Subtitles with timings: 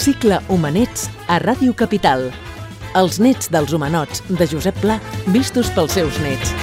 [0.00, 2.30] Cicle Humanets a Ràdio Capital.
[2.96, 4.94] Els nets dels humanots de Josep Pla,
[5.28, 6.54] vistos pels seus nets.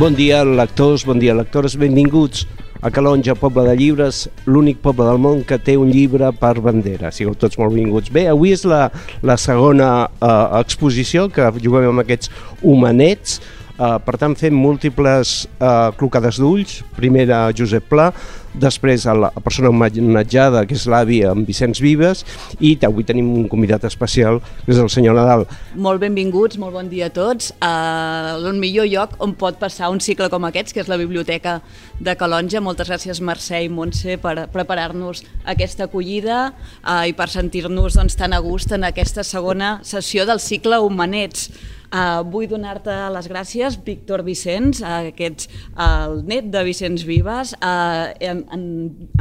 [0.00, 2.46] Bon dia, lectors, bon dia, lectores, benvinguts
[2.80, 7.12] a Calonja, poble de llibres, l'únic poble del món que té un llibre per bandera.
[7.12, 8.08] Sigueu tots molt benvinguts.
[8.08, 8.86] Bé, avui és la,
[9.20, 10.32] la segona eh,
[10.62, 12.32] exposició que juguem amb aquests
[12.64, 13.42] humanets,
[13.74, 18.12] Uh, per tant, fem múltiples uh, clocades d'ulls, primer a Josep Pla,
[18.54, 22.22] després a la persona homenatjada, que és l'avi amb Vicenç Vives,
[22.62, 25.42] i avui tenim un convidat especial, que és el senyor Nadal.
[25.74, 27.50] Molt benvinguts, molt bon dia a tots.
[27.58, 31.58] Uh, el millor lloc on pot passar un cicle com aquests, que és la Biblioteca
[31.98, 32.62] de Calonja.
[32.62, 38.38] Moltes gràcies Mercè i Montse per preparar-nos aquesta acollida uh, i per sentir-nos doncs, tan
[38.38, 41.50] a gust en aquesta segona sessió del cicle Humanets.
[41.94, 47.04] Uh, vull donar-te les gràcies, Víctor Vicenç, uh, que ets uh, el net de Vicenç
[47.06, 47.52] Vives.
[47.60, 48.64] Uh, en, en,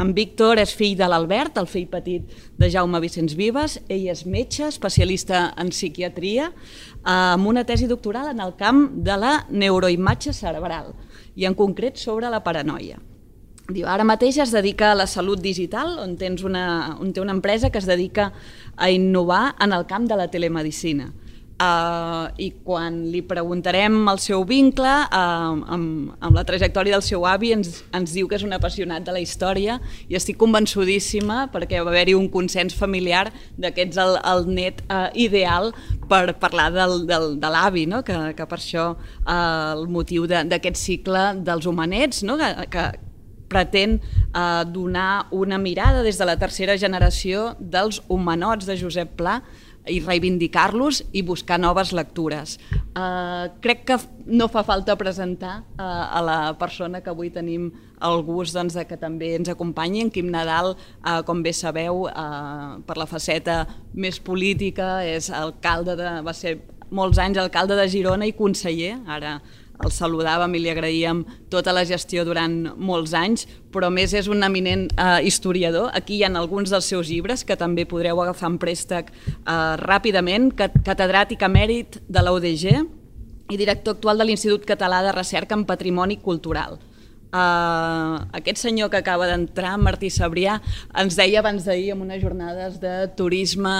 [0.02, 3.78] en Víctor és fill de l'Albert, el fill petit de Jaume Vicenç Vives.
[3.94, 9.22] Ell és metge, especialista en psiquiatria, uh, amb una tesi doctoral en el camp de
[9.22, 10.96] la neuroimatge cerebral
[11.38, 12.98] i en concret sobre la paranoia.
[13.70, 17.38] Diu, ara mateix es dedica a la salut digital, on, tens una, on té una
[17.38, 18.32] empresa que es dedica
[18.76, 21.14] a innovar en el camp de la telemedicina
[21.62, 27.28] Uh, I quan li preguntarem el seu vincle uh, amb, amb la trajectòria del seu
[27.30, 29.76] avi ens, ens diu que és un apassionat de la història
[30.10, 33.28] i estic convençudíssima perquè va haver-hi un consens familiar
[33.62, 35.70] d'aquests el, el net uh, ideal
[36.10, 38.02] per parlar del, del, de l'avi, no?
[38.02, 39.38] que, que per això uh,
[39.78, 42.40] el motiu d'aquest cicle dels humanets, no?
[42.42, 42.88] que, que
[43.54, 44.00] pretén
[44.34, 49.44] uh, donar una mirada des de la tercera generació dels humanots de Josep Pla
[49.90, 52.58] i reivindicar-los i buscar noves lectures.
[52.94, 57.72] Uh, crec que no fa falta presentar uh, a la persona que avui tenim
[58.04, 62.06] el gust doncs, de que també ens acompanyi, en Quim Nadal, uh, com bé sabeu,
[62.08, 63.64] uh, per la faceta
[63.94, 66.58] més política, és alcalde de, va ser
[66.94, 69.40] molts anys alcalde de Girona i conseller, ara
[69.84, 74.44] el saludàvem i li agraïem tota la gestió durant molts anys, però més és un
[74.46, 75.90] eminent eh, historiador.
[75.94, 80.52] Aquí hi ha alguns dels seus llibres que també podreu agafar en préstec eh, ràpidament,
[80.56, 82.68] catedràtic emèrit de la UDG
[83.52, 86.80] i director actual de l'Institut Català de Recerca en Patrimoni Cultural.
[87.34, 90.60] Uh, aquest senyor que acaba d'entrar, Martí Sabrià,
[91.02, 93.72] ens deia abans d'ahir en unes jornades de turisme,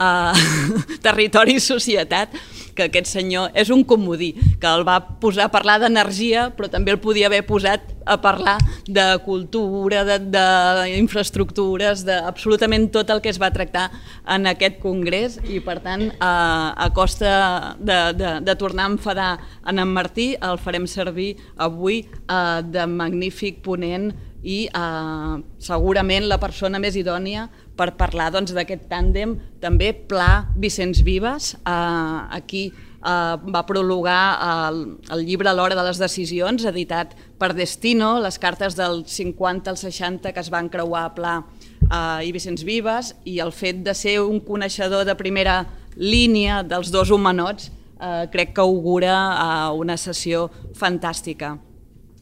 [0.00, 0.32] uh,
[1.06, 2.32] territori i societat,
[2.72, 6.96] que aquest senyor és un comodí, que el va posar a parlar d'energia, però també
[6.96, 13.30] el podia haver posat a parlar de cultura, d'infraestructures, de, de absolutament tot el que
[13.32, 13.90] es va tractar
[14.30, 16.32] en aquest congrés i per tant a,
[16.76, 19.32] a costa de, de, de tornar a enfadar
[19.68, 26.38] en en Martí el farem servir avui eh, de magnífic ponent i eh, segurament la
[26.42, 27.48] persona més idònia
[27.78, 32.70] per parlar doncs, d'aquest doncs, tàndem, també Pla Vicenç Vives, eh, aquí
[33.02, 34.22] eh, va prologar
[34.68, 34.82] el,
[35.12, 40.32] el llibre l'hora de les decisions, editat per Destino, les cartes del 50 al 60
[40.32, 44.20] que es van creuar a Pla eh, i Vicenç Vives, i el fet de ser
[44.22, 45.64] un coneixedor de primera
[45.96, 47.70] línia dels dos humanots
[48.00, 50.48] eh, crec que augura eh, una sessió
[50.78, 51.58] fantàstica.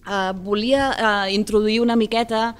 [0.00, 2.54] Uh, volia uh, introduir una miqueta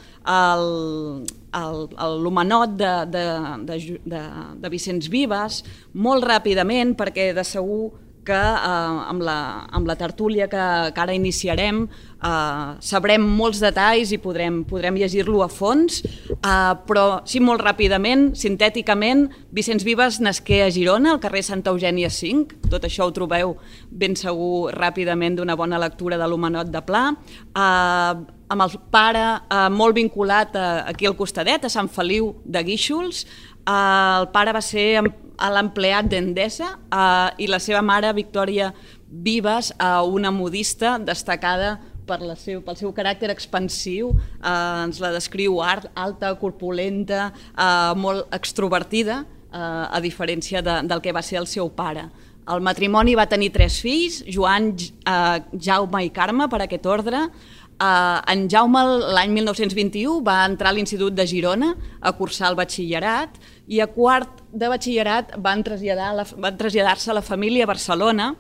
[2.21, 3.23] l'humanot de, de,
[3.65, 4.21] de, de,
[4.61, 5.63] de Vicenç Vives
[5.97, 10.65] molt ràpidament perquè de segur que eh, amb, la, amb la tertúlia que,
[10.95, 17.07] que ara iniciarem eh, sabrem molts detalls i podrem, podrem llegir-lo a fons, eh, però
[17.29, 22.85] sí molt ràpidament, sintèticament, Vicenç Vives nasqué a Girona, al carrer Santa Eugènia 5, tot
[22.87, 23.57] això ho trobeu
[23.91, 27.09] ben segur ràpidament d'una bona lectura de l'Humanot de Pla,
[27.51, 32.63] eh, amb el pare eh, molt vinculat a, aquí al costadet, a Sant Feliu de
[32.67, 38.71] Guíxols, eh, el pare va ser l'empleat d'Endesa eh, i la seva mare, Victòria
[39.11, 41.79] Vives, eh, una modista destacada
[42.11, 47.93] per la seu, pel seu caràcter expansiu, eh, ens la descriu art, alta, corpulenta, eh,
[47.97, 49.23] molt extrovertida,
[49.53, 52.09] eh, a diferència de, del que va ser el seu pare.
[52.51, 57.29] El matrimoni va tenir tres fills, Joan, eh, Jaume i Carme, per aquest ordre.
[57.81, 58.83] Eh, en Jaume
[59.15, 63.39] l'any 1921 va entrar a l'Institut de Girona a cursar el batxillerat
[63.71, 68.33] i a quart de batxillerat van traslladar-se van traslladar a la família a Barcelona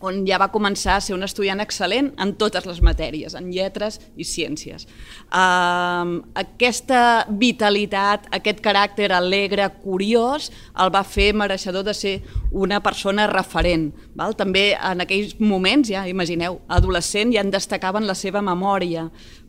[0.00, 3.98] on ja va començar a ser un estudiant excel·lent en totes les matèries, en lletres
[4.16, 4.86] i ciències.
[5.26, 12.14] Uh, aquesta vitalitat, aquest caràcter alegre, curiós, el va fer mereixedor de ser
[12.52, 13.90] una persona referent.
[14.18, 14.36] Val?
[14.38, 19.08] També en aquells moments, ja imagineu, adolescent, ja en destacaven la seva memòria,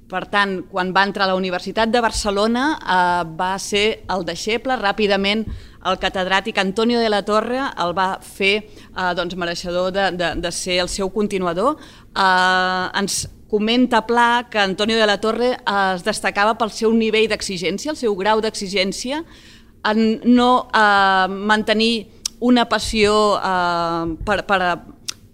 [0.09, 4.79] Per tant, quan va entrar a la Universitat de Barcelona eh, va ser el deixeble,
[4.81, 5.43] ràpidament
[5.89, 10.51] el catedràtic Antonio de la Torre el va fer eh, doncs, mereixedor de, de, de
[10.51, 11.77] ser el seu continuador.
[12.09, 17.93] Eh, ens comenta Pla que Antonio de la Torre es destacava pel seu nivell d'exigència,
[17.93, 19.23] el seu grau d'exigència,
[19.89, 21.93] en no eh, mantenir
[22.39, 24.61] una passió eh, per, per,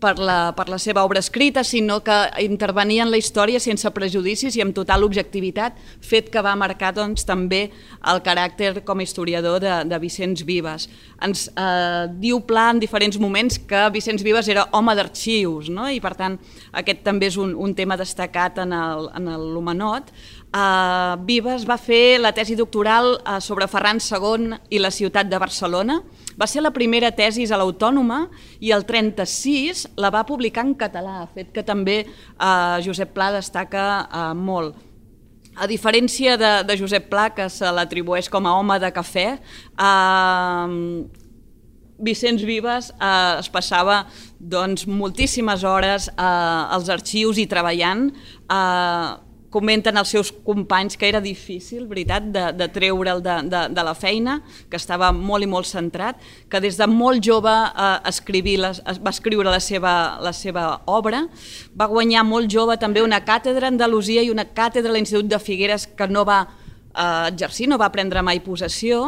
[0.05, 2.15] per la, per la seva obra escrita, sinó que
[2.45, 7.25] intervenia en la història sense prejudicis i amb total objectivitat, fet que va marcar doncs,
[7.25, 7.63] també
[8.11, 10.87] el caràcter com a historiador de, de Vicenç Vives.
[11.25, 15.89] Ens eh, diu Pla en diferents moments que Vicenç Vives era home d'arxius, no?
[15.89, 16.37] i per tant
[16.75, 18.75] aquest també és un, un tema destacat en
[19.55, 20.13] l'Humanot.
[20.55, 25.39] Uh, Vives va fer la tesi doctoral uh, sobre Ferran II i la ciutat de
[25.41, 25.99] Barcelona,
[26.35, 28.25] va ser la primera tesis a l'Autònoma
[28.63, 33.85] i el 36 la va publicar en català, fet que també eh, Josep Pla destaca
[34.03, 34.75] eh, molt.
[35.55, 39.27] A diferència de, de Josep Pla, que se l'atribueix com a home de cafè,
[39.79, 40.73] eh,
[42.03, 44.01] Vicenç Vives eh, es passava
[44.39, 48.09] doncs, moltíssimes hores eh, als arxius i treballant.
[48.51, 49.24] Eh,
[49.55, 53.93] comenten els seus companys que era difícil, veritat, de, de treure'l de, de, de la
[53.95, 56.19] feina, que estava molt i molt centrat,
[56.51, 61.23] que des de molt jove eh, escrivir les, va escriure la seva, la seva obra,
[61.77, 65.39] va guanyar molt jove també una càtedra a Andalusia i una càtedra a l'Institut de
[65.39, 69.05] Figueres que no va eh, exercir, no va prendre mai possessió,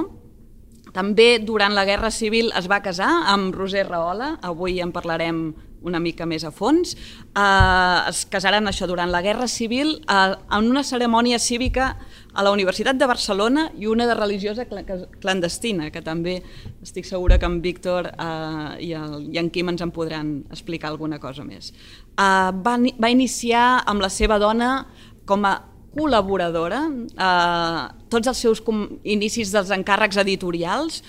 [0.96, 5.50] també durant la Guerra Civil es va casar amb Roser Rahola, avui en parlarem
[5.84, 6.96] una mica més a fons.
[6.96, 11.94] Eh, es casaren això durant la Guerra Civil eh, en una cerimònia cívica
[12.34, 16.42] a la Universitat de Barcelona i una de religiosa clandestina, que també
[16.86, 20.92] estic segura que en Víctor eh, i, el, i en Quim ens en podran explicar
[20.92, 21.72] alguna cosa més.
[21.72, 24.86] Eh, va, va iniciar amb la seva dona
[25.28, 25.58] com a
[25.98, 26.84] col·laboradora,
[27.18, 28.62] eh, tots els seus
[29.04, 31.02] inicis dels encàrrecs editorials,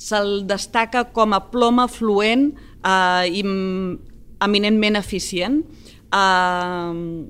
[0.00, 2.54] se'l destaca com a ploma fluent
[2.84, 3.44] i
[4.40, 5.60] eminentment eficient.
[6.10, 7.28] Eh,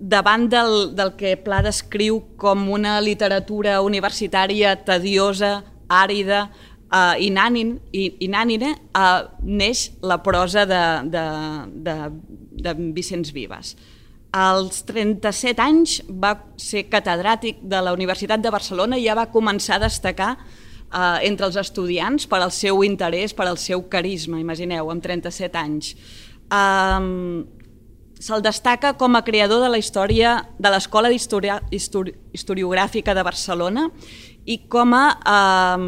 [0.00, 5.60] davant del, del que Pla descriu com una literatura universitària tediosa,
[5.90, 6.46] àrida,
[6.88, 10.82] uh, inànime, inànime uh, neix la prosa de,
[11.12, 11.24] de,
[11.86, 11.96] de,
[12.64, 13.74] de Vicenç Vives.
[14.32, 19.76] Als 37 anys va ser catedràtic de la Universitat de Barcelona i ja va començar
[19.76, 20.36] a destacar
[20.92, 25.58] eh, entre els estudiants per al seu interès, per al seu carisma, imagineu, amb 37
[25.58, 25.94] anys.
[26.50, 27.46] Um,
[28.20, 31.48] Se'l destaca com a creador de la història de l'Escola Histori
[32.36, 33.86] Historiogràfica de Barcelona
[34.44, 35.86] i com a eh,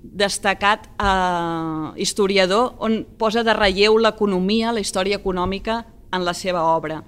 [0.00, 7.02] destacat eh, historiador on posa de relleu l'economia, la història econòmica en la seva obra.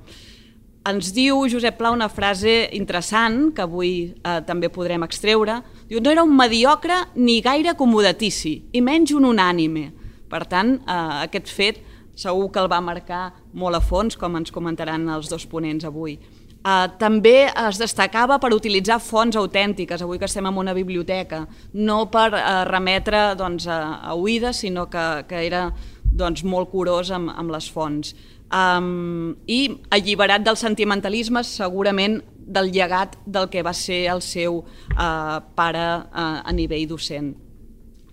[0.87, 5.59] Ens diu Josep Pla una frase interessant que avui eh, també podrem extreure.
[5.91, 9.89] Diu, no era un mediocre ni gaire acomodatici, i menys un unànime.
[10.31, 11.83] Per tant, eh, aquest fet
[12.17, 16.21] segur que el va marcar molt a fons, com ens comentaran els dos ponents avui.
[16.67, 21.45] Uh, també es destacava per utilitzar fonts autèntiques, avui que estem en una biblioteca,
[21.79, 25.69] no per uh, remetre doncs, a, a oïdes, sinó que, que era
[26.03, 28.17] doncs, molt curós amb, amb les fonts
[28.53, 35.41] um, i alliberat del sentimentalisme segurament del llegat del que va ser el seu uh,
[35.59, 37.35] pare uh, a nivell docent.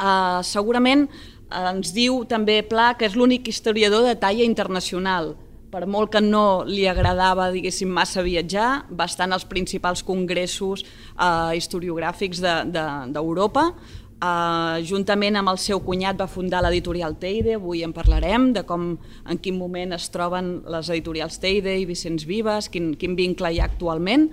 [0.02, 5.36] Uh, segurament uh, ens diu també Pla que és l'únic historiador de talla internacional,
[5.74, 10.84] per molt que no li agradava diguéssim massa viatjar, va estar en els principals congressos
[10.86, 17.58] eh, historiogràfics d'Europa, de, de Uh, juntament amb el seu cunyat va fundar l'editorial Teide,
[17.58, 18.94] avui en parlarem de com,
[19.28, 23.60] en quin moment es troben les editorials Teide i Vicenç Vives, quin, quin vincle hi
[23.60, 24.30] ha actualment.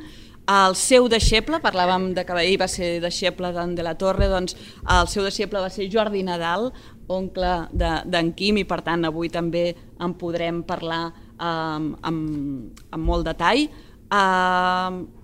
[0.50, 4.54] El seu deixeble, parlàvem de que ell va ser deixeble d'en de la Torre, doncs
[4.86, 6.70] el seu deixeble va ser Jordi Nadal,
[7.10, 13.26] oncle d'en Quim, i per tant avui també en podrem parlar um, amb, amb molt
[13.26, 13.66] detall.
[14.10, 15.19] Uh,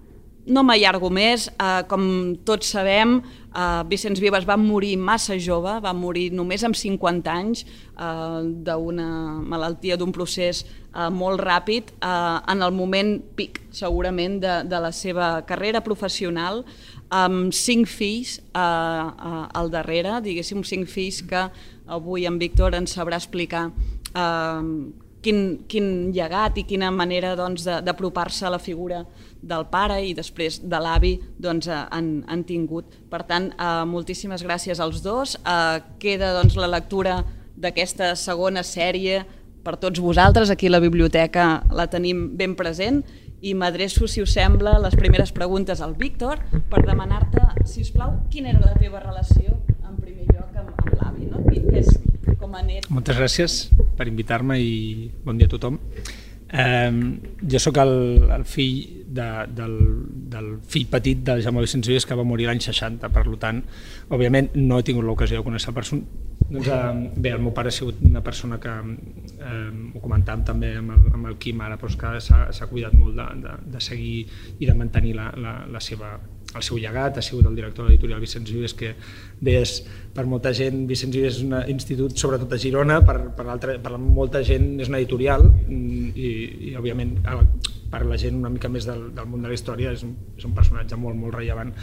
[0.46, 3.20] no m'allargo més, uh, com tots sabem,
[3.56, 7.62] Uh, Vicenç Vives va morir massa jove, va morir només amb 50 anys
[7.96, 9.06] uh, d'una
[9.48, 14.92] malaltia, d'un procés uh, molt ràpid, uh, en el moment pic, segurament, de, de la
[14.92, 16.66] seva carrera professional,
[17.08, 21.46] amb cinc fills uh, uh, al darrere, diguéssim, cinc fills que
[21.88, 24.60] avui en Víctor ens sabrà explicar uh,
[25.26, 29.02] quin, quin llegat i quina manera d'apropar-se doncs, a la figura
[29.42, 32.94] del pare i després de l'avi doncs, eh, han, han tingut.
[33.10, 35.36] Per tant, eh, moltíssimes gràcies als dos.
[35.42, 37.20] Eh, queda doncs, la lectura
[37.56, 39.24] d'aquesta segona sèrie
[39.66, 43.00] per tots vosaltres, aquí la biblioteca la tenim ben present
[43.42, 46.38] i m'adreço, si us sembla, les primeres preguntes al Víctor
[46.70, 50.94] per demanar-te, si us plau, quina era la teva relació, en primer lloc, amb, amb
[51.00, 51.42] l'avi, no?
[51.74, 52.15] És com a net.
[52.92, 53.58] Moltes gràcies
[53.96, 55.80] per invitar-me i bon dia a tothom.
[56.46, 56.92] Eh,
[57.42, 57.96] jo sóc el,
[58.36, 59.26] el fill de,
[59.56, 59.74] del,
[60.30, 63.64] del fill petit de Jaume Vicenç Vives que va morir l'any 60, per tant,
[64.14, 66.04] òbviament no he tingut l'ocasió de conèixer el person
[66.48, 70.76] doncs, eh, bé, el meu pare ha sigut una persona que, eh, ho comentàvem també
[70.78, 74.26] amb el, amb el Quim ara, però que s'ha cuidat molt de, de, de seguir
[74.60, 76.14] i de mantenir la, la, la seva,
[76.58, 78.94] el seu llegat, ha sigut el director de l'editorial Vicenç Vives, que
[79.44, 79.78] deies,
[80.16, 83.96] per molta gent, Vicenç Vives és un institut, sobretot a Girona, per, per, altra, per
[84.00, 86.30] molta gent és una editorial mm, i,
[86.70, 87.16] i òbviament,
[87.92, 90.46] per la gent una mica més del, del món de la història és un, és
[90.48, 91.74] un personatge molt, molt rellevant.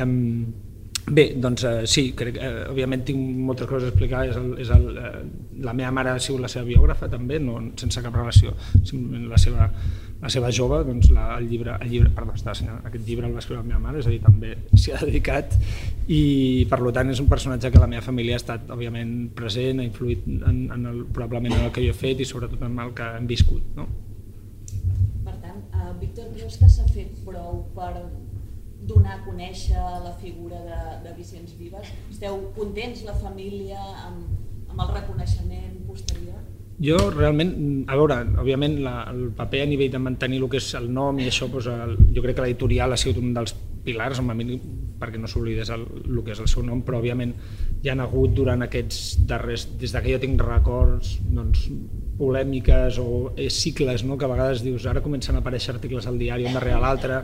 [0.00, 0.70] Um,
[1.06, 4.68] Bé, doncs eh, sí, crec, eh, òbviament tinc moltes coses a explicar, és el, és
[4.70, 5.24] el, eh,
[5.66, 8.54] la meva mare ha sigut la seva biògrafa també, no, sense cap relació,
[9.26, 9.66] la seva,
[10.22, 13.34] la seva jove, doncs la, el llibre, el llibre perdó, està assenyalant, aquest llibre el
[13.34, 15.56] va escriure la meva mare, és a dir, també s'hi ha dedicat
[16.06, 16.22] i
[16.70, 20.28] per tant és un personatge que la meva família ha estat òbviament present, ha influït
[20.38, 23.10] en, en el, probablement en el que jo he fet i sobretot en el que
[23.18, 23.66] hem viscut.
[23.74, 23.88] No?
[25.26, 27.90] Per tant, uh, Víctor, creus que s'ha fet prou per
[28.88, 31.90] donar a conèixer la figura de, de Vicenç Vives?
[32.10, 34.24] Esteu contents, la família, amb,
[34.70, 36.40] amb el reconeixement posterior?
[36.82, 37.52] Jo realment,
[37.86, 41.20] a veure, òbviament la, el paper a nivell de mantenir el que és el nom
[41.20, 44.36] i això, doncs, el, jo crec que l'editorial ha sigut un dels pilars, amb a
[44.38, 44.62] mínim,
[44.98, 47.34] perquè no s'oblidés el, el que és el seu nom, però òbviament
[47.82, 51.66] hi han hagut durant aquests darrers, des que jo tinc records, doncs,
[52.18, 54.18] polèmiques o eh, cicles, no?
[54.18, 57.22] que a vegades dius ara comencen a aparèixer articles al diari un darrere l'altre,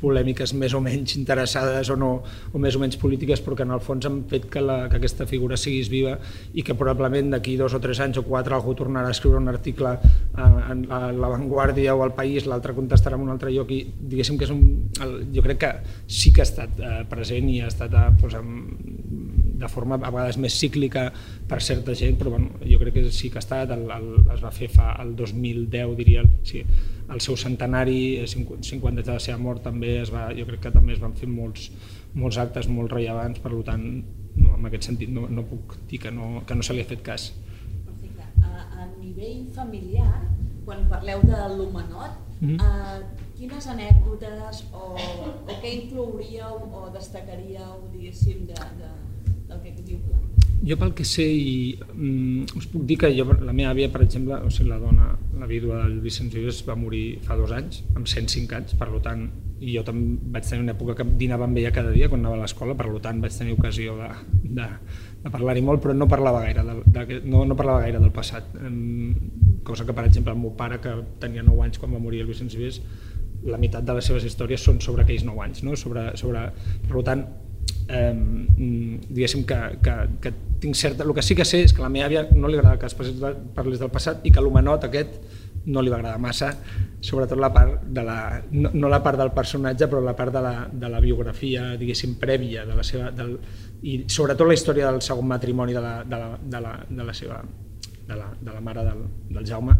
[0.00, 2.10] polèmiques més o menys interessades o no,
[2.52, 5.00] o més o menys polítiques, però que en el fons han fet que, la, que
[5.00, 6.16] aquesta figura siguis viva
[6.54, 9.52] i que probablement d'aquí dos o tres anys o quatre algú tornarà a escriure un
[9.52, 10.00] article a,
[10.44, 14.40] a, a La Vanguardia o al País, l'altre contestarà en un altre lloc i diguéssim
[14.40, 14.64] que és un...
[15.00, 15.72] El, jo crec que
[16.08, 20.10] sí que ha estat eh, present i ha estat eh, doncs, amb, de forma a
[20.10, 21.10] vegades més cíclica
[21.48, 24.42] per certa gent, però bueno, jo crec que sí que ha estat, el, el, es
[24.44, 26.64] va fer fa el 2010, diria, sí,
[27.10, 30.64] el seu centenari, 50 eh, anys de la seva mort també es va, jo crec
[30.66, 31.68] que també es van fer molts,
[32.14, 33.86] molts actes molt rellevants, per tant,
[34.40, 36.88] no, en aquest sentit no, no puc dir que no, que no se li ha
[36.88, 37.30] fet cas.
[37.86, 38.28] Perfecte.
[38.46, 40.22] A, a nivell familiar,
[40.64, 42.60] quan parleu de l'humanot, mm -hmm.
[42.60, 44.96] uh, quines anècdotes o,
[45.48, 48.90] o què inclouríeu o destacaríeu, diguéssim, de, de,
[49.50, 50.20] del que diu Pla?
[50.60, 54.02] Jo pel que sé, i mm, us puc dir que jo, la meva àvia, per
[54.04, 57.80] exemple, o sigui, la dona, la vídua del Vicenç Vives va morir fa dos anys,
[57.94, 59.24] amb 105 anys, per tant,
[59.60, 62.36] i jo també vaig tenir una època que dinava amb ella cada dia quan anava
[62.36, 64.10] a l'escola, per tant vaig tenir ocasió de,
[64.60, 64.68] de,
[65.24, 68.52] de parlar-hi molt, però no parlava gaire del, de, no, no parlava gaire del passat.
[69.64, 70.92] Cosa que, per exemple, el meu pare, que
[71.24, 72.82] tenia 9 anys quan va morir el Vicenç Vives,
[73.48, 75.76] la meitat de les seves històries són sobre aquells 9 anys, no?
[75.76, 76.50] sobre, sobre,
[76.88, 77.24] per tant,
[77.90, 78.14] eh,
[79.08, 80.32] diguéssim que, que, que
[80.62, 81.04] tinc certa...
[81.04, 82.96] El que sí que sé és que la meva àvia no li agrada que es
[82.96, 85.20] parlis del passat i que l'homenot aquest
[85.66, 86.50] no li va agradar massa,
[87.04, 88.18] sobretot la part de la,
[88.52, 92.14] no, no la part del personatge, però la part de la, de la biografia, diguéssim,
[92.20, 93.34] prèvia, de la seva, del,
[93.84, 97.16] i sobretot la història del segon matrimoni de la, de la, de la, de la
[97.16, 97.42] seva
[98.10, 99.76] de la, de la mare del, del Jaume,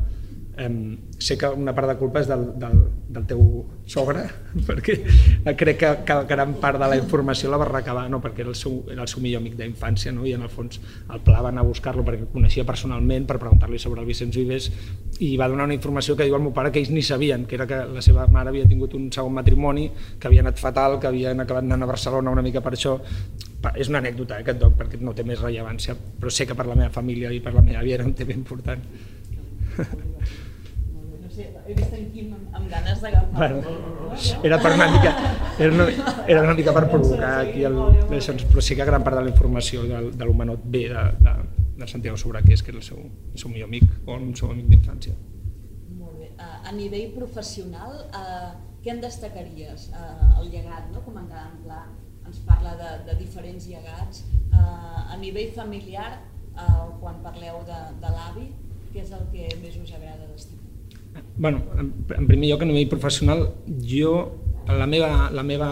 [0.58, 2.80] Um, sé que una part de culpa és del, del,
[3.14, 3.42] del teu
[3.88, 4.24] sogre,
[4.68, 4.96] perquè
[5.56, 8.58] crec que, que gran part de la informació la va recabar, no, perquè era el
[8.58, 10.26] seu, era el seu millor amic d'infància, no?
[10.26, 13.38] i en el fons el Pla va anar a buscar-lo perquè el coneixia personalment per
[13.38, 14.68] preguntar-li sobre el Vicenç Vives
[15.22, 17.56] i va donar una informació que diu al meu pare que ells ni sabien, que
[17.56, 19.86] era que la seva mare havia tingut un segon matrimoni,
[20.18, 22.98] que havia anat fatal, que havien acabat anant a Barcelona una mica per això,
[23.76, 26.66] és una anècdota eh, aquest doc perquè no té més rellevància, però sé que per
[26.66, 28.84] la meva família i per la meva àvia era un tema important
[31.40, 33.74] he vist en Quim amb, amb ganes d'agafar bueno,
[34.42, 35.14] era per una mica
[35.58, 35.86] era una,
[36.26, 37.78] era una mica per provocar aquí el,
[38.10, 41.34] però sí que gran part de la informació de, de l'humanot ve de, de,
[41.80, 43.00] de Santiago Sobraqués, que és el seu,
[43.32, 45.16] el seu millor amic o el seu amic d'infància.
[46.00, 46.30] Molt bé.
[46.40, 48.50] A nivell professional, uh,
[48.84, 49.88] què en destacaries?
[49.92, 51.02] Uh, el llegat, no?
[51.06, 51.84] comentàvem Pla,
[52.28, 54.24] ens parla de, de diferents llegats.
[54.52, 56.10] Uh, a nivell familiar,
[56.52, 58.50] uh, quan parleu de, de l'avi,
[58.92, 60.66] què és el que més us agrada destacar?
[61.36, 63.46] bueno, en primer lloc, a nivell professional,
[63.82, 64.12] jo,
[64.68, 65.70] la meva, la meva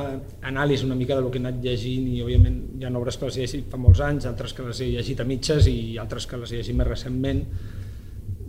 [0.48, 3.28] anàlisi una mica de lo que he anat llegint, i òbviament hi ha obres que
[3.28, 6.26] les he llegit fa molts anys, altres que les he llegit a mitges i altres
[6.26, 7.44] que les he llegit més recentment,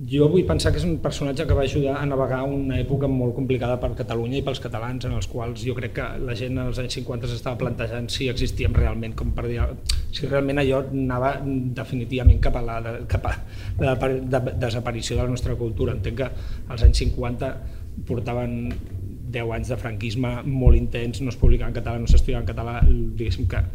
[0.08, 3.34] jo vull pensar que és un personatge que va ajudar a navegar una època molt
[3.36, 6.80] complicada per Catalunya i pels catalans, en els quals jo crec que la gent als
[6.80, 9.60] anys 50 s'estava plantejant si existíem realment, com per dir,
[10.16, 13.36] si realment allò anava definitivament cap a la, cap a
[13.84, 15.98] la de, de, desaparició de la nostra cultura.
[15.98, 16.32] Entenc que
[16.70, 17.52] als anys 50
[18.08, 18.58] portaven
[19.30, 22.80] 10 anys de franquisme molt intens, no es publicava en català, no s'estudiava en català,
[22.88, 23.66] diguéssim que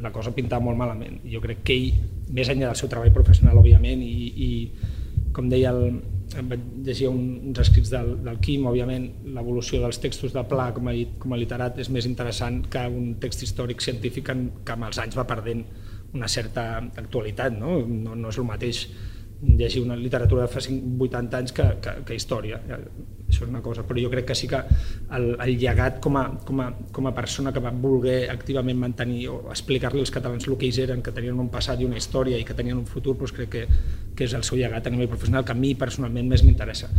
[0.00, 1.20] la cosa pintava molt malament.
[1.28, 2.02] Jo crec que ell,
[2.34, 4.50] més enllà del seu treball professional, òbviament, i, i
[5.34, 5.98] com deia el,
[6.48, 10.88] vaig llegir un, uns escrits del, del Quim, òbviament l'evolució dels textos de Pla com
[10.90, 14.88] a, com a literat és més interessant que un text històric científic que, que amb
[14.88, 15.64] els anys va perdent
[16.14, 16.66] una certa
[17.00, 17.80] actualitat, no?
[17.86, 18.84] No, no és el mateix
[19.58, 23.82] llegir una literatura de fa 80 anys que, que, que història, això és una cosa,
[23.86, 24.60] però jo crec que sí que
[25.16, 29.26] el, el llegat com a, com, a, com a persona que va voler activament mantenir
[29.32, 32.38] o explicar-li als catalans el que ells eren, que tenien un passat i una història
[32.38, 33.66] i que tenien un futur, doncs crec que,
[34.14, 36.90] que és el seu llegat a nivell professional que a mi personalment més m'interessa.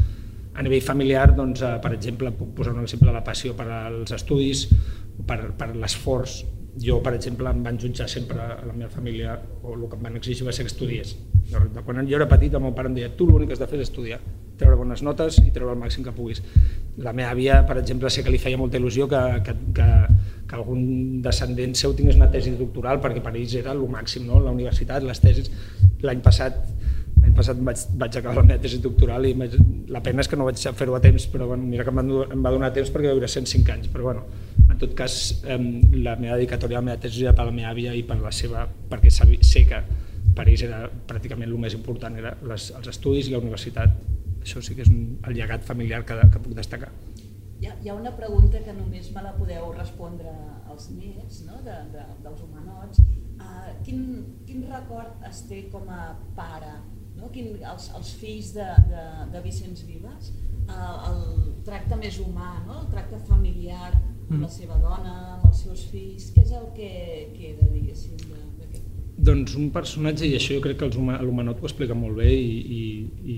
[0.55, 3.67] A nivell familiar, doncs, eh, per exemple, puc posar un exemple de la passió per
[3.67, 4.69] als estudis,
[5.27, 6.43] per, per l'esforç
[6.81, 10.03] jo, per exemple, em van jutjar sempre a la meva família, o el que em
[10.03, 11.15] van exigir va ser que estudiés.
[11.85, 13.79] Quan jo era petit, el meu pare em deia, tu l'únic que has de fer
[13.79, 14.19] és estudiar,
[14.59, 16.41] treure bones notes i treure el màxim que puguis.
[17.03, 19.89] La meva àvia, per exemple, sé que li feia molta il·lusió que, que, que,
[20.49, 24.41] que algun descendent seu tingués una tesi doctoral, perquè per ells era el màxim, no?
[24.43, 25.51] la universitat, les tesis.
[26.03, 26.59] L'any passat
[27.37, 29.35] passat vaig, vaig acabar la meva tesi doctoral i
[29.91, 32.01] la pena és que no vaig fer-ho a temps, però bueno, mira que em,
[32.37, 34.25] em va donar temps perquè va viure 105 anys, però bueno,
[34.69, 37.93] en tot cas, la meva dedicatòria a la meva tesi era per la meva àvia
[37.95, 39.83] i per la seva, perquè sé que
[40.35, 43.93] per ells era pràcticament el més important, era les, els estudis i la universitat.
[44.43, 46.91] Això sí que és un, el llegat familiar que, que puc destacar.
[47.61, 50.33] Hi ha, hi ha una pregunta que només me la podeu respondre
[50.69, 51.61] als nets, no?
[51.65, 52.99] de, de, dels humanots.
[53.39, 54.03] Uh, quin,
[54.47, 56.75] quin record es té com a pare?
[57.19, 57.29] No?
[57.33, 60.33] Quin, els, els fills de, de, de Vicenç Vives?
[60.65, 61.19] Uh, el
[61.65, 62.81] tracte més humà, no?
[62.81, 63.91] el tracte familiar,
[64.25, 64.53] amb la mm.
[64.55, 66.89] seva dona, amb els seus fills, què és el que
[67.35, 68.81] queda, diguéssim, d'aquest?
[69.29, 72.81] Doncs un personatge, i això jo crec que l'Humanot ho explica molt bé, i, i,
[73.35, 73.37] i,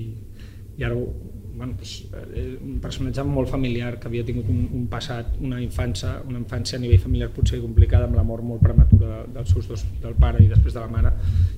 [0.79, 0.96] i ara
[1.58, 6.38] bueno, eh, un personatge molt familiar que havia tingut un, un passat, una infància, una
[6.39, 10.13] infància a nivell familiar potser complicada amb la mort molt prematura dels seus dos, del
[10.22, 11.15] pare i després de la mare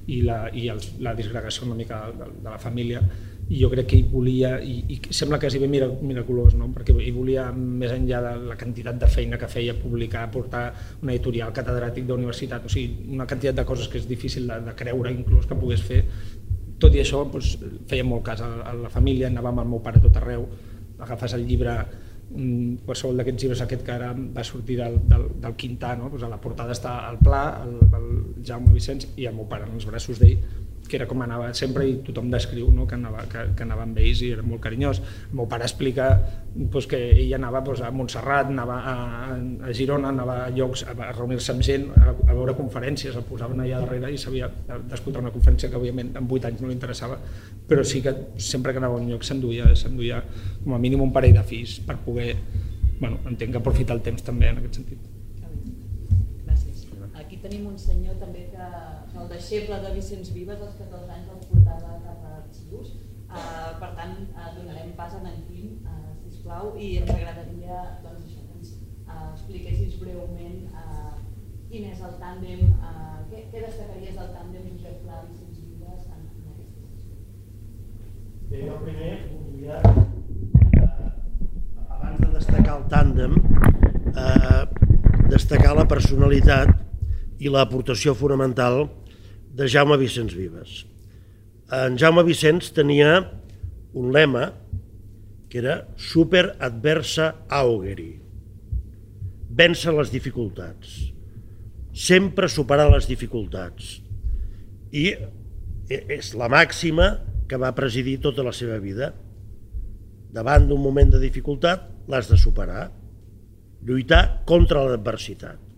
[0.07, 3.03] i la, i els, la disgregació una mica de, de la família
[3.49, 6.67] i jo crec que ell volia, i, i sembla quasi bé miraculós, no?
[6.73, 10.67] perquè ell volia, més enllà de la quantitat de feina que feia, publicar, portar
[11.01, 14.75] un editorial catedràtic d'universitat, o sigui, una quantitat de coses que és difícil de, de
[14.77, 16.03] creure inclús que pogués fer,
[16.79, 17.55] tot i això doncs,
[17.89, 20.45] feia molt cas a, la família, anava amb el meu pare tot arreu,
[20.99, 21.75] agafes el llibre
[22.85, 26.11] qualsevol d'aquests llibres aquest que ara va sortir del, del, del Quintà, no?
[26.13, 28.09] pues a la portada està el Pla, el, el
[28.45, 30.37] Jaume Vicenç i el meu pare en els braços d'ell
[30.89, 32.87] que era com anava sempre i tothom descriu no?
[32.89, 34.99] que, anava, que, que anava amb ells i era molt carinyós.
[35.29, 36.09] El meu pare explica
[36.73, 38.95] pues, que ell anava pues, a Montserrat, anava a,
[39.69, 43.27] a Girona, anava a llocs a, a reunir-se amb gent, a, a veure conferències, el
[43.29, 46.77] posaven allà darrere i sabia d'escoltar una conferència que òbviament en 8 anys no li
[46.77, 47.19] interessava,
[47.69, 50.23] però sí que sempre que anava a un lloc s'enduia s'enduia
[50.63, 52.33] com a mínim un parell de fills per poder,
[52.99, 55.05] bueno, entenc que aprofitar el temps també en aquest sentit.
[56.47, 56.85] Gràcies.
[57.21, 58.69] Aquí tenim un senyor també que
[59.19, 62.93] el deixeble de Vicenç Vives als 14 anys els portava cap a arxius.
[63.29, 68.23] Uh, per tant, uh, donarem pas a en Quim, uh, sisplau, i ens agradaria doncs,
[68.25, 68.71] això, que ens
[69.05, 71.11] uh, expliquessis breument uh,
[71.69, 76.25] quin és el tàndem, uh, què, què destacaries del tàndem Josep Pla Vicenç Vives en,
[76.25, 77.13] en aquesta sessió?
[78.49, 79.77] Bé, jo primer volia,
[81.99, 83.37] abans de destacar el tàndem,
[84.15, 84.63] uh,
[85.29, 86.73] destacar la personalitat
[87.39, 88.87] i l'aportació fonamental
[89.59, 90.85] de Jaume Vicenç Vives.
[91.75, 93.19] En Jaume Vicenç tenia
[93.93, 94.53] un lema
[95.49, 98.13] que era super adversa augeri,
[99.59, 100.93] vèncer les dificultats,
[101.91, 103.97] sempre superar les dificultats.
[104.95, 105.09] I
[105.89, 107.09] és la màxima
[107.49, 109.11] que va presidir tota la seva vida.
[110.31, 112.91] Davant d'un moment de dificultat l'has de superar,
[113.83, 115.68] lluitar contra l'adversitat.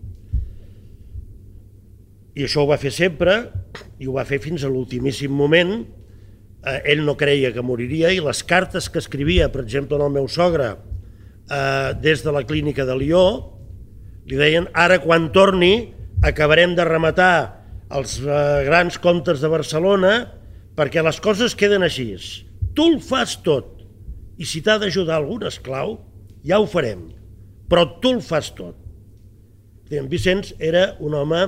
[2.32, 3.34] I això ho va fer sempre
[4.00, 5.82] i ho va fer fins a l'ultimíssim moment.
[6.62, 10.28] Eh, ell no creia que moriria i les cartes que escrivia, per exemple, al meu
[10.30, 10.72] sogre,
[11.50, 13.24] eh, des de la clínica de Lió,
[14.26, 15.92] li deien ara quan torni
[16.22, 17.34] acabarem de rematar
[17.92, 20.12] els eh, grans comptes de Barcelona
[20.78, 22.14] perquè les coses queden així.
[22.72, 23.82] Tu el fas tot
[24.40, 25.98] i si t'ha d'ajudar algun esclau,
[26.46, 27.10] ja ho farem,
[27.68, 28.78] però tu el fas tot.
[29.92, 31.42] En Vicenç era un home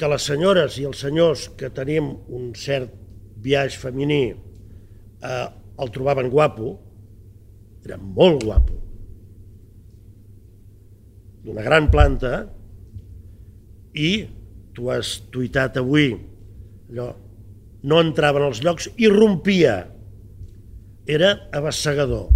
[0.00, 2.94] que les senyores i els senyors que tenim un cert
[3.44, 5.46] viatge femení eh,
[5.80, 6.72] el trobaven guapo,
[7.84, 8.76] era molt guapo,
[11.44, 12.42] d'una gran planta,
[13.96, 14.10] i
[14.76, 16.12] tu has tuitat avui,
[16.90, 17.12] allò,
[17.80, 19.78] no entrava en els llocs i rompia.
[21.10, 22.28] Era abassegador.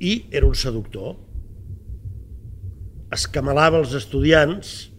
[0.00, 1.12] i era un seductor.
[3.12, 4.89] Escamalava els estudiants.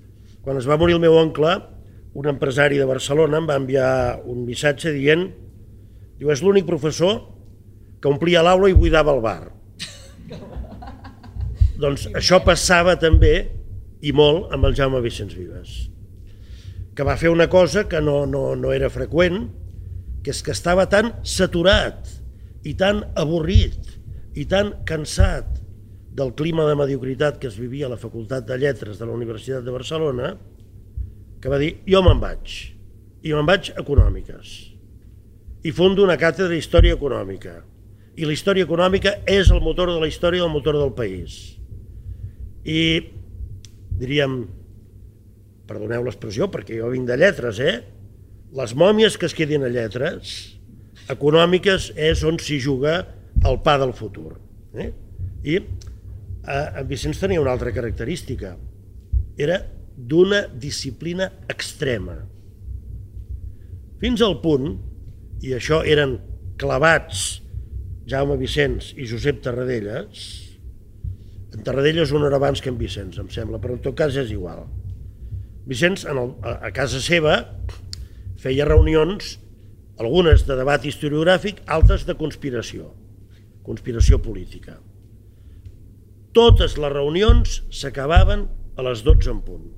[0.42, 1.54] Quan es va morir el meu oncle,
[2.18, 3.92] un empresari de Barcelona em va enviar
[4.26, 5.28] un missatge dient
[6.18, 7.20] diu, és l'únic professor
[8.02, 9.52] que omplia l'aula i buidava el bar.
[11.84, 13.36] doncs això passava també
[14.02, 15.78] i molt amb el Jaume Vicenç Vives,
[16.98, 19.46] que va fer una cosa que no, no, no era freqüent,
[20.26, 22.10] que és que estava tan saturat
[22.66, 23.78] i tan avorrit
[24.38, 25.61] i tan cansat
[26.12, 29.64] del clima de mediocritat que es vivia a la Facultat de Lletres de la Universitat
[29.64, 30.34] de Barcelona,
[31.42, 32.58] que va dir, jo me'n vaig,
[33.24, 34.52] i me'n vaig econòmiques,
[35.64, 37.62] i fundo una càtedra d'història econòmica,
[38.20, 41.56] i la història econòmica és el motor de la història, el motor del país.
[42.68, 42.82] I
[44.02, 44.42] diríem,
[45.70, 47.80] perdoneu l'expressió perquè jo vinc de lletres, eh?
[48.58, 50.58] Les mòmies que es quedin a lletres,
[51.12, 52.98] econòmiques és on s'hi juga
[53.48, 54.36] el pa del futur.
[54.76, 54.92] Eh?
[55.48, 55.56] I
[56.48, 58.56] en Vicenç tenia una altra característica.
[59.38, 59.62] Era
[59.96, 62.18] d'una disciplina extrema.
[64.02, 64.74] Fins al punt,
[65.46, 66.18] i això eren
[66.62, 67.42] clavats
[68.10, 70.26] Jaume Vicenç i Josep Tarradellas,
[71.52, 74.32] en Tarradellas una hora abans que en Vicenç, em sembla, però en tot cas és
[74.34, 74.66] igual.
[75.68, 77.36] Vicenç, en el, a, casa seva,
[78.42, 79.36] feia reunions,
[80.02, 82.90] algunes de debat historiogràfic, altres de conspiració,
[83.68, 84.80] conspiració política.
[86.36, 88.46] Totes les reunions s'acabaven
[88.80, 89.70] a les 12 en punt.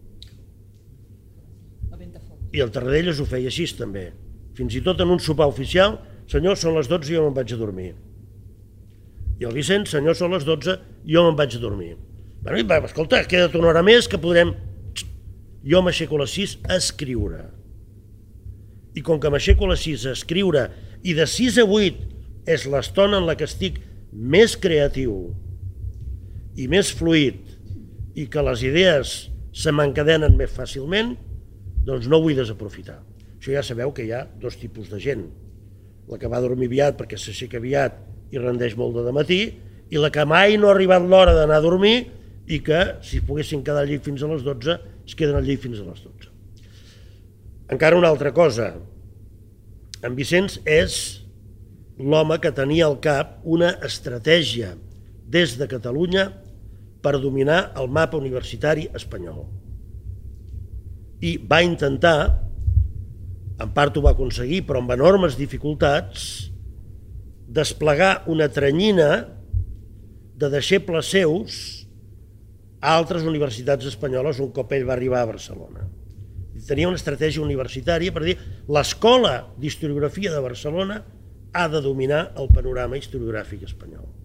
[2.54, 4.12] I el Tarradellas ho feia així també.
[4.54, 5.98] Fins i tot en un sopar oficial,
[6.30, 7.94] senyor, són les 12 i jo me'n vaig a dormir.
[9.42, 10.78] I el Vicent, senyor, són les 12,
[11.10, 11.96] jo me'n vaig a dormir.
[12.44, 14.54] Bueno, i, escolta, queda't una hora més que podrem...
[15.64, 17.46] Jo m'aixeco a les 6 a escriure.
[19.00, 20.64] I com que m'aixeco a les 6 a escriure
[21.08, 23.80] i de 6 a 8 és l'estona en la que estic
[24.12, 25.16] més creatiu
[26.60, 27.40] i més fluid
[28.20, 29.14] i que les idees
[29.54, 31.14] se m'encadenen més fàcilment,
[31.86, 33.00] doncs no vull desaprofitar.
[33.38, 35.26] Això ja sabeu que hi ha dos tipus de gent.
[36.10, 37.98] La que va dormir aviat perquè s'aixeca aviat
[38.34, 39.42] i rendeix molt de matí,
[39.94, 41.98] i la que mai no ha arribat l'hora d'anar a dormir
[42.50, 45.62] i que, si poguessin quedar al llit fins a les 12, es queden al llit
[45.62, 46.32] fins a les 12.
[47.74, 48.74] Encara una altra cosa.
[50.04, 50.96] En Vicenç és
[52.00, 54.74] l'home que tenia al cap una estratègia
[55.30, 56.30] des de Catalunya
[57.04, 59.44] per dominar el mapa universitari espanyol.
[61.24, 62.18] I va intentar,
[63.60, 66.50] en part ho va aconseguir, però amb enormes dificultats,
[67.54, 69.10] desplegar una tranyina
[70.40, 71.60] de deixebles seus
[72.82, 75.86] a altres universitats espanyoles un cop ell va arribar a Barcelona.
[76.68, 78.36] Tenia una estratègia universitària per dir
[78.72, 81.00] l'escola d'historiografia de Barcelona
[81.54, 84.23] ha de dominar el panorama historiogràfic espanyol.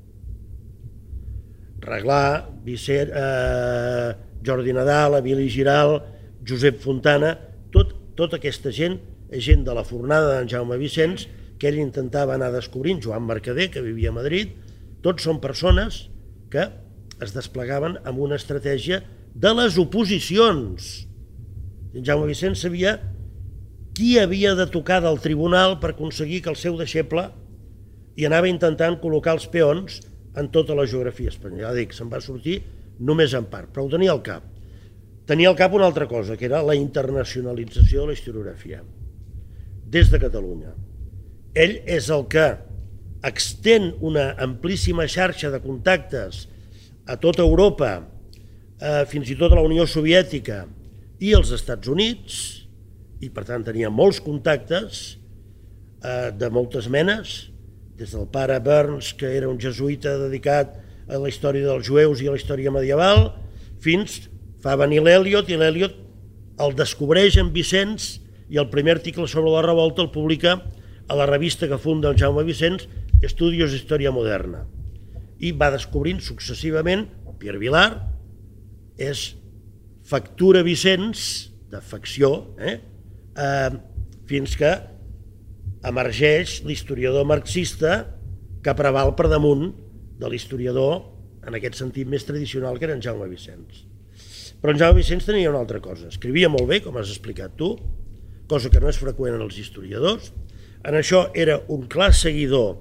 [1.88, 5.98] Reglà, Vicent, eh, Jordi Nadal, Emili Giral,
[6.46, 7.34] Josep Fontana,
[7.74, 8.98] tot, tota aquesta gent,
[9.32, 11.26] gent de la fornada d'en Jaume Vicenç,
[11.58, 14.54] que ell intentava anar descobrint, Joan Mercader, que vivia a Madrid,
[15.02, 16.06] tots són persones
[16.52, 16.68] que
[17.22, 19.02] es desplegaven amb una estratègia
[19.34, 20.88] de les oposicions.
[21.94, 22.98] En Jaume Vicent sabia
[23.98, 27.26] qui havia de tocar del tribunal per aconseguir que el seu deixeble
[28.18, 29.98] i anava intentant col·locar els peons
[30.38, 31.68] en tota la geografia espanyola.
[31.68, 32.60] Ja dic, se'n va sortir
[32.98, 34.46] només en part, però ho tenia al cap.
[35.28, 38.80] Tenia al cap una altra cosa, que era la internacionalització de la historiografia,
[39.88, 40.72] des de Catalunya.
[41.58, 42.46] Ell és el que
[43.28, 46.46] extén una amplíssima xarxa de contactes
[47.08, 47.92] a tota Europa,
[48.80, 50.64] eh, fins i tot a la Unió Soviètica
[51.18, 52.38] i als Estats Units,
[53.20, 55.18] i per tant tenia molts contactes
[56.04, 57.48] eh, de moltes menes,
[57.98, 60.76] des del pare Burns, que era un jesuïta dedicat
[61.08, 63.32] a la història dels jueus i a la història medieval,
[63.82, 64.28] fins
[64.62, 65.96] fa venir l'Eliot, i l'Eliot
[66.62, 70.56] el descobreix en Vicenç i el primer article sobre la revolta el publica
[71.08, 72.86] a la revista que funda el Jaume Vicenç,
[73.24, 74.64] Estudios d'Història Moderna.
[75.38, 77.06] I va descobrint successivament,
[77.38, 77.88] Pierre Vilar,
[78.98, 79.32] és
[80.06, 82.78] factura Vicenç, de facció, eh?
[83.38, 83.70] Eh,
[84.28, 84.72] fins que
[85.88, 88.00] emergeix l'historiador marxista
[88.64, 89.70] que preval per damunt
[90.18, 90.98] de l'historiador,
[91.46, 93.84] en aquest sentit més tradicional, que era en Jaume Vicenç.
[94.58, 96.10] Però en Jaume Vicenç tenia una altra cosa.
[96.10, 97.76] Escrivia molt bé, com has explicat tu,
[98.50, 100.32] cosa que no és freqüent en els historiadors,
[100.84, 102.78] en això era un clar seguidor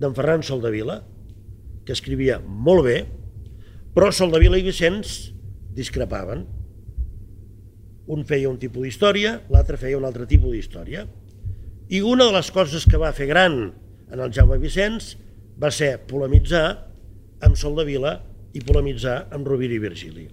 [0.00, 1.00] d'en Ferran Soldavila,
[1.86, 2.98] que escrivia molt bé,
[3.94, 5.30] però Soldavila i Vicenç
[5.76, 6.44] discrepaven.
[8.10, 11.04] Un feia un tipus d'història, l'altre feia un altre tipus d'història.
[11.90, 13.54] I una de les coses que va fer gran
[14.14, 15.16] en el Jaume Vicenç
[15.58, 16.62] va ser polemitzar
[17.42, 18.12] amb Sol de Vila
[18.54, 20.28] i polemitzar amb Rovira i Virgili.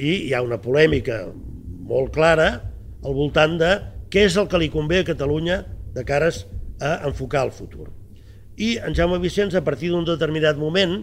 [0.00, 1.18] I hi ha una polèmica
[1.90, 2.46] molt clara
[3.04, 3.74] al voltant de
[4.08, 5.58] què és el que li convé a Catalunya
[5.92, 6.46] de cares
[6.80, 7.90] a enfocar el futur.
[8.56, 11.02] I en Jaume Vicenç, a partir d'un determinat moment,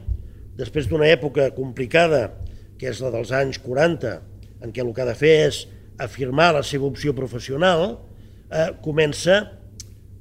[0.58, 2.32] després d'una època complicada,
[2.82, 4.16] que és la dels anys 40,
[4.66, 5.62] en què el que ha de fer és
[6.02, 8.00] afirmar la seva opció professional,
[8.50, 9.38] eh, comença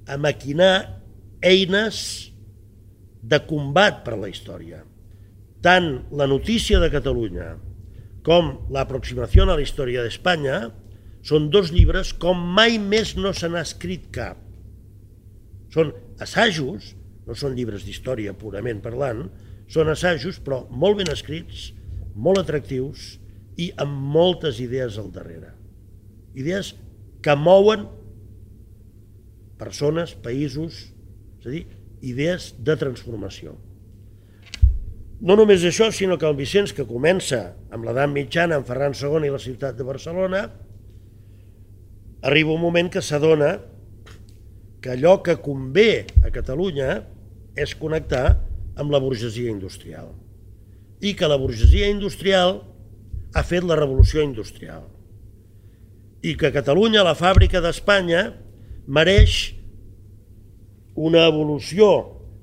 [0.07, 1.03] a maquinar
[1.42, 2.33] eines
[3.27, 4.83] de combat per a la història.
[5.62, 7.55] Tant la notícia de Catalunya
[8.27, 10.69] com l'aproximació a la història d'Espanya
[11.27, 14.38] són dos llibres com mai més no se n'ha escrit cap.
[15.75, 15.92] Són
[16.23, 16.95] assajos,
[17.27, 19.27] no són llibres d'història purament parlant,
[19.66, 21.73] són assajos però molt ben escrits,
[22.14, 23.16] molt atractius
[23.59, 25.51] i amb moltes idees al darrere.
[26.38, 26.75] Idees
[27.25, 27.88] que mouen
[29.61, 30.87] persones, països,
[31.40, 31.64] és a dir,
[32.05, 33.57] idees de transformació.
[35.21, 39.25] No només això, sinó que el Vicenç, que comença amb l'edat mitjana, amb Ferran II
[39.25, 40.42] i la ciutat de Barcelona,
[42.27, 43.55] arriba un moment que s'adona
[44.83, 47.01] que allò que convé a Catalunya
[47.57, 48.37] és connectar
[48.77, 50.12] amb la burgesia industrial
[51.01, 52.61] i que la burgesia industrial
[53.37, 54.85] ha fet la revolució industrial
[56.27, 58.23] i que Catalunya, la fàbrica d'Espanya,
[58.87, 59.55] mereix
[60.96, 61.88] una evolució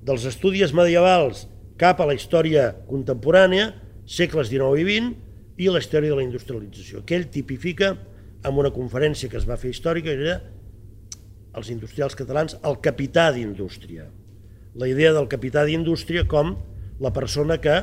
[0.03, 1.47] dels estudis medievals
[1.79, 3.71] cap a la història contemporània,
[4.05, 5.13] segles XIX i XX,
[5.63, 7.93] i la història de la industrialització, que ell tipifica
[8.43, 10.39] en una conferència que es va fer històrica, que era
[11.57, 14.07] els industrials catalans, el capità d'indústria.
[14.75, 16.55] La idea del capità d'indústria com
[17.01, 17.77] la persona que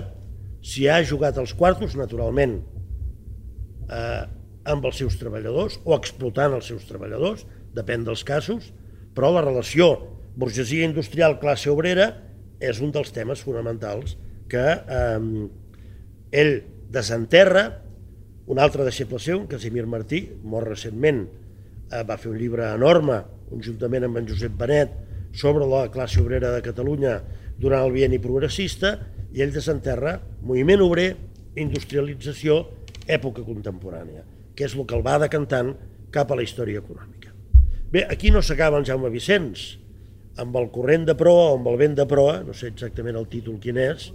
[0.67, 2.59] s'hi ha jugat els quartos, naturalment,
[3.89, 4.23] eh,
[4.71, 7.47] amb els seus treballadors o explotant els seus treballadors,
[7.77, 8.71] depèn dels casos,
[9.15, 9.93] però la relació
[10.41, 12.11] burgesia industrial classe obrera
[12.61, 14.17] és un dels temes fonamentals
[14.51, 15.49] que eh,
[16.31, 16.55] ell
[16.91, 17.65] desenterra,
[18.51, 21.23] un altre deixeble seu, Casimir Martí, molt recentment,
[21.91, 24.97] eh, va fer un llibre enorme, conjuntament amb en Josep Benet,
[25.33, 27.21] sobre la classe obrera de Catalunya
[27.61, 28.97] durant el bienni progressista,
[29.31, 31.13] i ell desenterra moviment obrer,
[31.61, 32.65] industrialització,
[33.07, 35.75] època contemporània, que és el que el va decantant
[36.15, 37.20] cap a la història econòmica.
[37.91, 39.65] Bé, aquí no s'acaba en Jaume Vicenç,
[40.39, 43.27] amb el corrent de proa o amb el vent de proa, no sé exactament el
[43.33, 44.13] títol quin és,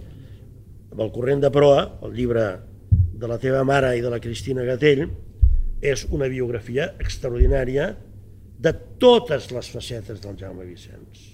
[0.94, 2.46] amb el corrent de proa, el llibre
[3.20, 5.04] de la teva mare i de la Cristina Gatell,
[5.84, 7.90] és una biografia extraordinària
[8.64, 11.28] de totes les facetes del Jaume Vicenç,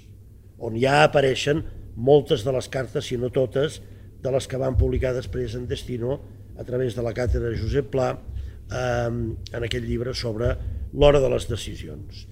[0.58, 1.62] on ja apareixen
[1.94, 3.78] moltes de les cartes, si no totes,
[4.22, 6.18] de les que van publicar després en Destino
[6.58, 10.56] a través de la càtedra de Josep Pla eh, en aquest llibre sobre
[10.92, 12.26] l'hora de les decisions.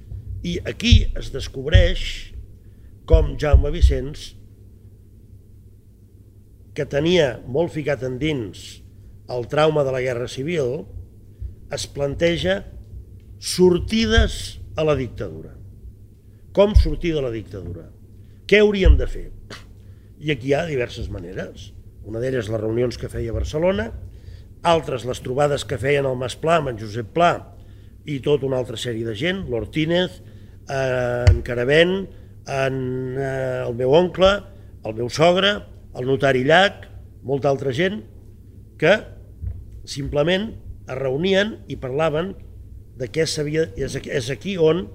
[0.44, 2.02] I aquí es descobreix
[3.08, 4.34] com Jaume Vicenç,
[6.76, 8.80] que tenia molt ficat endins
[9.30, 10.84] el trauma de la Guerra Civil,
[11.74, 12.62] es planteja
[13.40, 15.54] sortides a la dictadura.
[16.54, 17.88] Com sortir de la dictadura?
[18.50, 19.28] Què hauríem de fer?
[20.20, 21.70] I aquí hi ha diverses maneres.
[22.06, 23.90] Una d'elles les reunions que feia a Barcelona,
[24.66, 27.32] altres les trobades que feien al Mas Pla amb en Josep Pla
[28.10, 30.20] i tota una altra sèrie de gent, l'Ortínez,
[30.70, 31.94] en Caravent,
[32.50, 32.76] en
[33.18, 34.30] eh, el meu oncle,
[34.86, 35.52] el meu sogre,
[35.98, 36.86] el notari Llach,
[37.26, 38.00] molta altra gent,
[38.80, 38.94] que
[39.88, 40.50] simplement
[40.86, 42.34] es reunien i parlaven
[42.98, 43.68] de què s'havia...
[43.76, 44.86] És aquí on,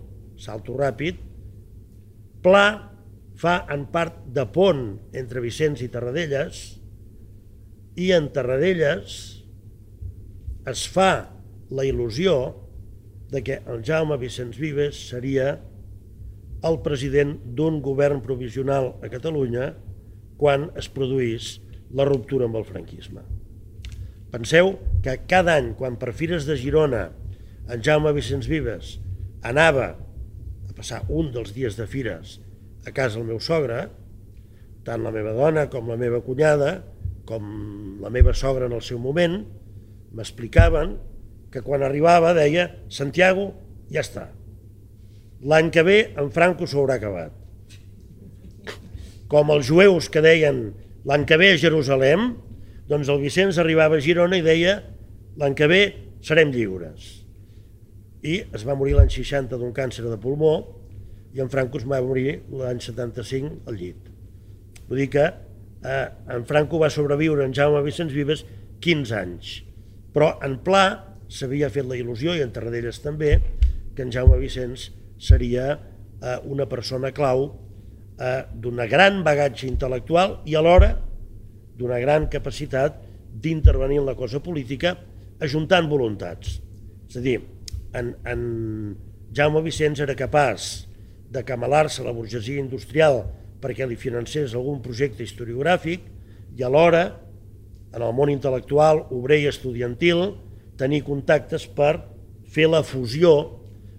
[0.41, 1.21] salto ràpid,
[2.45, 2.65] Pla
[3.41, 4.83] fa en part de pont
[5.17, 6.59] entre Vicenç i Tarradellas
[7.97, 9.15] i en Tarradellas
[10.69, 11.09] es fa
[11.73, 12.35] la il·lusió
[13.31, 15.55] de que el Jaume Vicenç Vives seria
[16.65, 19.73] el president d'un govern provisional a Catalunya
[20.39, 21.55] quan es produís
[21.95, 23.23] la ruptura amb el franquisme.
[24.33, 27.07] Penseu que cada any, quan per Fires de Girona
[27.71, 28.97] en Jaume Vicenç Vives
[29.45, 32.39] anava a passar un dels dies de Fires
[32.85, 33.87] a casa del meu sogre,
[34.85, 36.83] tant la meva dona com la meva cunyada,
[37.25, 39.39] com la meva sogra en el seu moment,
[40.13, 40.97] m'explicaven
[41.55, 43.53] que quan arribava deia Santiago,
[43.87, 44.25] ja està,
[45.39, 47.31] l'any que ve en Franco s'haurà acabat.
[49.31, 50.65] Com els jueus que deien
[51.07, 52.33] l'any que ve a Jerusalem,
[52.89, 54.81] doncs el Vicenç arribava a Girona i deia
[55.39, 55.81] l'any que ve
[56.25, 57.07] serem lliures.
[58.25, 60.57] I es va morir l'any 60 d'un càncer de pulmó
[61.35, 64.11] i en Franco es va morir l'any 75 al llit.
[64.89, 68.43] Vull dir que eh, en Franco va sobreviure en Jaume Vicenç Vives
[68.83, 69.59] 15 anys,
[70.11, 73.39] però en Pla s'havia fet la il·lusió, i en Tarradellas també,
[73.95, 77.47] que en Jaume Vicenç seria eh, una persona clau
[78.19, 80.93] eh, d'un gran bagatge intel·lectual i alhora
[81.75, 83.01] d'una gran capacitat
[83.35, 84.95] d'intervenir en la cosa política
[85.43, 86.59] ajuntant voluntats.
[87.09, 87.39] És a dir,
[87.95, 88.41] en, en
[89.35, 90.85] Jaume Vicenç era capaç
[91.31, 93.23] de camalar-se la burgesia industrial
[93.63, 96.05] perquè li financés algun projecte historiogràfic
[96.55, 97.07] i alhora,
[97.95, 100.35] en el món intel·lectual, obrer i estudiantil,
[100.79, 101.93] tenir contactes per
[102.51, 103.31] fer la fusió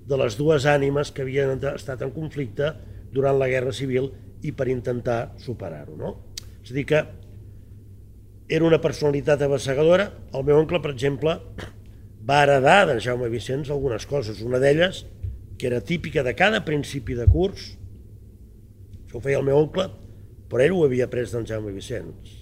[0.06, 2.72] de les dues ànimes que havien estat en conflicte
[3.12, 4.10] durant la Guerra Civil
[4.46, 5.96] i per intentar superar-ho.
[5.98, 6.12] No?
[6.62, 7.02] És a dir que
[8.48, 10.10] era una personalitat abassegadora.
[10.34, 11.36] El meu oncle, per exemple,
[12.26, 14.42] va heredar de Jaume Vicenç algunes coses.
[14.42, 15.04] Una d'elles,
[15.58, 17.72] que era típica de cada principi de curs,
[19.06, 19.88] això ho feia el meu oncle,
[20.50, 22.36] però ell ho havia pres d'en Jaume Vicenç.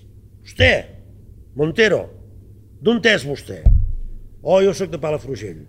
[0.44, 0.72] Vostè,
[1.56, 2.04] Montero,
[2.84, 3.62] d'on és vostè?
[4.44, 5.62] Oh, jo sóc de Palafrugell.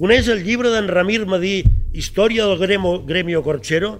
[0.00, 1.58] Coneix el llibre d'en Ramir Madí,
[1.92, 3.98] Història del Gremio, Gremio Corchero?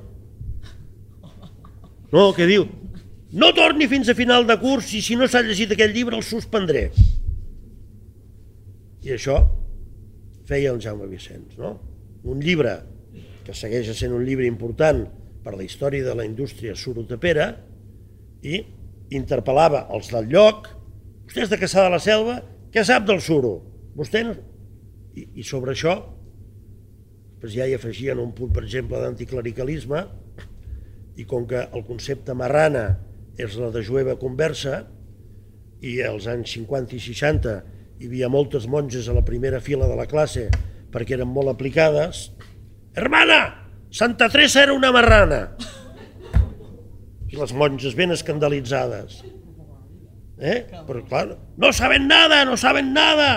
[2.10, 2.64] No, que diu,
[3.36, 6.24] no torni fins a final de curs i si no s'ha llegit aquell llibre el
[6.24, 6.86] suspendré.
[9.04, 9.36] I això
[10.48, 11.76] feia el Jaume Vicenç, no?
[12.24, 12.78] Un llibre
[13.44, 15.04] que segueix sent un llibre important
[15.44, 17.50] per la història de la indústria surotapera
[18.40, 18.62] i
[19.12, 20.70] interpel·lava els del lloc,
[21.28, 22.40] vostè és de Caçà de la Selva,
[22.74, 23.54] què sap del suro?
[23.94, 24.34] Vostè no...
[25.14, 25.94] I, i sobre això
[27.44, 30.00] doncs ja hi afegien un punt, per exemple, d'anticlericalisme,
[31.20, 32.86] i com que el concepte marrana
[33.36, 34.78] és la de jueva conversa,
[35.84, 37.54] i als anys 50 i 60
[38.00, 40.48] hi havia moltes monges a la primera fila de la classe
[40.94, 42.30] perquè eren molt aplicades.
[42.96, 43.38] Hermana,
[43.92, 45.42] Santa Teresa era una marrana.
[47.28, 49.20] I les monges ben escandalitzades.
[50.38, 50.64] Eh?
[50.86, 53.30] Però clar, no saben nada, no saben nada.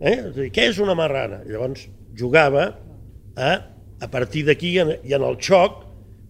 [0.00, 0.16] Eh?
[0.28, 1.42] És què és una marrana?
[1.46, 1.86] I llavors
[2.18, 2.68] jugava
[3.38, 3.50] a,
[4.00, 5.84] a partir d'aquí i en el xoc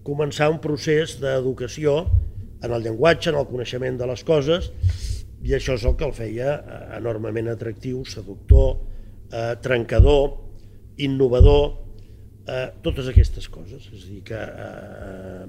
[0.07, 2.01] començar un procés d'educació
[2.64, 4.71] en el llenguatge, en el coneixement de les coses,
[5.47, 8.81] i això és el que el feia eh, enormement atractiu, seductor,
[9.31, 10.33] eh, trencador,
[11.05, 11.68] innovador,
[12.49, 13.87] eh, totes aquestes coses.
[13.92, 15.47] És a dir, que eh,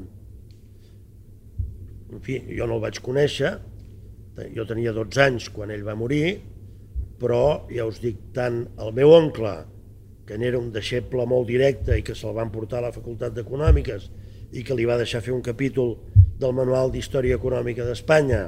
[2.13, 3.55] en fi, jo no el vaig conèixer,
[4.55, 6.39] jo tenia 12 anys quan ell va morir,
[7.19, 9.53] però ja us dic, tant el meu oncle,
[10.29, 14.09] que n'era un deixeble molt directe i que se'l van portar a la Facultat d'Econòmiques
[14.53, 15.95] i que li va deixar fer un capítol
[16.39, 18.43] del Manual d'Història Econòmica d'Espanya,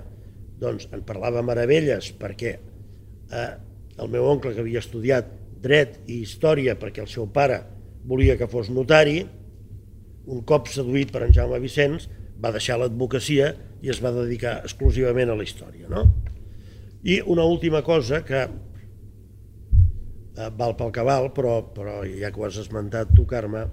[0.61, 3.51] doncs en parlava meravelles perquè eh,
[3.97, 7.59] el meu oncle que havia estudiat dret i història perquè el seu pare
[8.05, 9.23] volia que fos notari,
[10.31, 12.07] un cop seduït per en Jaume Vicenç,
[12.41, 13.51] va deixar l'advocacia
[13.81, 15.89] i es va dedicar exclusivament a la història.
[15.89, 16.05] No?
[17.03, 22.47] I una última cosa que eh, val pel que val, però, però ja que ho
[22.47, 23.65] has esmentat tu, Carme,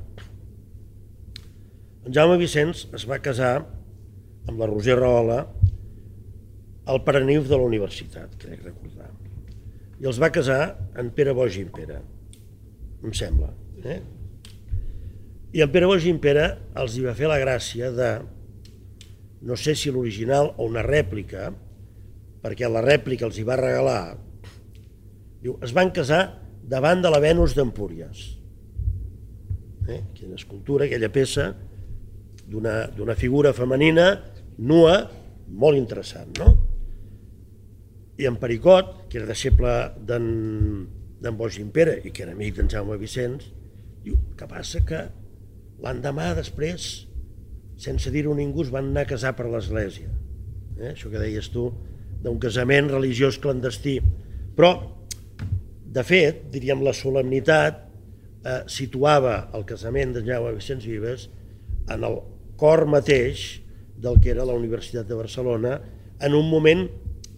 [2.09, 3.59] en Jaume Vicenç es va casar
[4.49, 5.43] amb la Roser Rahola
[6.89, 9.11] al Paranif de la universitat, crec recordar.
[10.01, 10.63] I els va casar
[10.97, 11.99] en Pere Boix i en Pere,
[13.05, 13.51] em sembla.
[13.85, 13.99] Eh?
[15.53, 16.47] I en Pere Boix i en Pere
[16.81, 18.09] els hi va fer la gràcia de,
[19.41, 21.53] no sé si l'original o una rèplica,
[22.43, 24.17] perquè la rèplica els hi va regalar,
[25.43, 26.23] diu, es van casar
[26.69, 28.25] davant de la Venus d'Empúries.
[29.89, 30.03] Eh?
[30.03, 31.53] Aquella escultura, aquella peça
[32.49, 34.11] d'una figura femenina
[34.59, 34.99] nua,
[35.49, 36.53] molt interessant, no?
[38.19, 39.73] I en Pericot, que era deixeble
[40.09, 43.47] d'en Boix Impera i que era amic d'en Jaume Vicenç,
[44.05, 45.05] diu, que passa que
[45.85, 47.08] l'endemà després,
[47.79, 50.11] sense dir-ho ningú, es van anar a casar per l'església.
[50.79, 50.93] Eh?
[50.93, 51.69] Això que deies tu,
[52.23, 53.99] d'un casament religiós clandestí.
[54.59, 54.73] Però,
[55.99, 57.85] de fet, diríem, la solemnitat
[58.43, 61.29] eh, situava el casament de Jaume Vicenç Vives
[61.89, 62.19] en el
[62.59, 63.63] cor mateix
[63.99, 65.79] del que era la Universitat de Barcelona
[66.23, 66.85] en un moment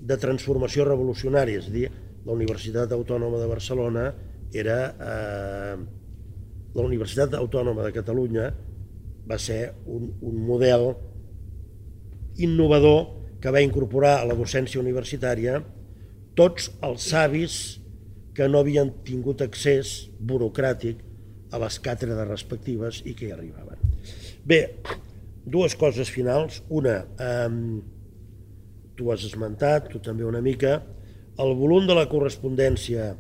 [0.00, 1.88] de transformació revolucionària, és a dir,
[2.24, 4.06] la Universitat Autònoma de Barcelona
[4.56, 5.76] era eh,
[6.74, 8.48] la Universitat Autònoma de Catalunya
[9.30, 10.90] va ser un, un model
[12.36, 13.06] innovador
[13.40, 15.60] que va incorporar a la docència universitària
[16.38, 17.54] tots els savis
[18.36, 21.00] que no havien tingut accés burocràtic
[21.50, 23.80] a les càtedres respectives i que hi arribaven.
[24.46, 24.60] Bé,
[25.44, 26.60] dues coses finals.
[26.68, 27.48] Una, eh,
[28.96, 30.78] tu has esmentat, tu també una mica,
[31.40, 33.14] el volum de la correspondència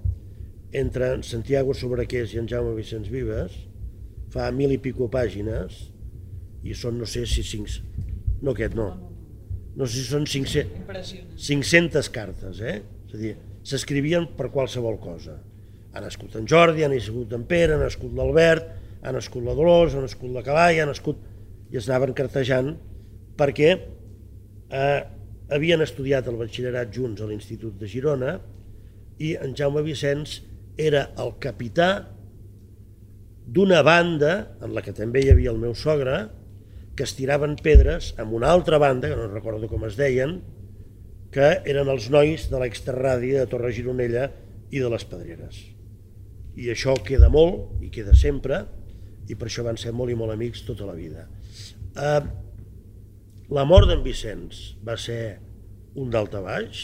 [0.76, 3.56] entre Santiago Sobrequés i en Jaume Vicenç Vives
[4.30, 5.88] fa mil i pico pàgines
[6.64, 7.70] i són, no sé si cinc...
[8.40, 8.88] No aquest, no.
[9.76, 12.80] No sé si són 500, 500 cartes, eh?
[13.06, 13.34] És a dir,
[13.66, 15.36] s'escrivien per qualsevol cosa.
[15.94, 18.68] Ha nascut en Jordi, ha nascut en Pere, ha nascut l'Albert,
[19.02, 21.22] ha nascut la Dolors, ha nascut la Calai, ha nascut
[21.70, 22.74] i es anaven cartejant
[23.38, 25.00] perquè eh,
[25.50, 28.36] havien estudiat el batxillerat junts a l'Institut de Girona
[29.22, 30.40] i en Jaume Vicenç
[30.80, 31.90] era el capità
[33.50, 36.28] d'una banda, en la que també hi havia el meu sogre,
[37.00, 40.34] que es tiraven pedres amb una altra banda, que no recordo com es deien,
[41.32, 44.26] que eren els nois de l'extraradi de Torre Gironella
[44.68, 45.62] i de les Pedreres.
[46.60, 48.58] I això queda molt i queda sempre,
[49.32, 51.24] i per això van ser molt i molt amics tota la vida.
[51.96, 52.20] Eh,
[53.56, 55.38] la mort d'en Vicenç va ser
[55.96, 56.82] un baix,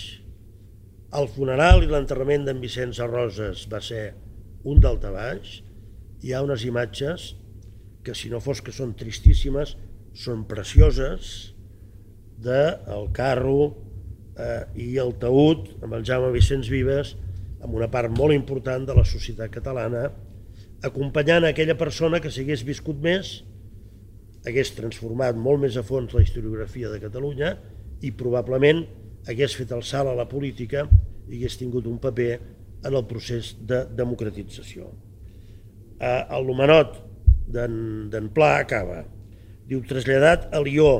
[1.12, 4.14] el funeral i l'enterrament d'en Vicenç a Roses va ser
[4.64, 5.60] un baix,
[6.24, 7.34] hi ha unes imatges
[8.02, 9.76] que si no fos que són tristíssimes,
[10.16, 11.32] són precioses
[12.42, 13.60] del carro
[14.36, 17.14] eh, i el taüt amb el Jaume Vicenç Vives
[17.64, 20.06] amb una part molt important de la societat catalana
[20.86, 23.38] acompanyant aquella persona que s'hagués viscut més
[24.46, 27.56] hagués transformat molt més a fons la historiografia de Catalunya
[28.06, 28.84] i probablement
[29.26, 30.86] hagués fet el salt a la política
[31.26, 32.30] i hagués tingut un paper
[32.86, 34.86] en el procés de democratització.
[35.98, 37.00] Eh, el Lumenot
[37.50, 39.02] d'en Pla acaba.
[39.66, 40.90] Diu, traslladat a Lió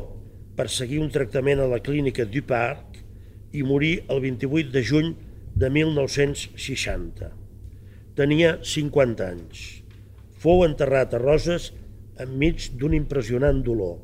[0.59, 2.99] per seguir un tractament a la clínica du Parc
[3.55, 5.13] i morir el 28 de juny
[5.55, 7.31] de 1960.
[8.19, 9.63] Tenia 50 anys.
[10.43, 11.71] Fou enterrat a Roses
[12.19, 14.01] enmig d'un impressionant dolor.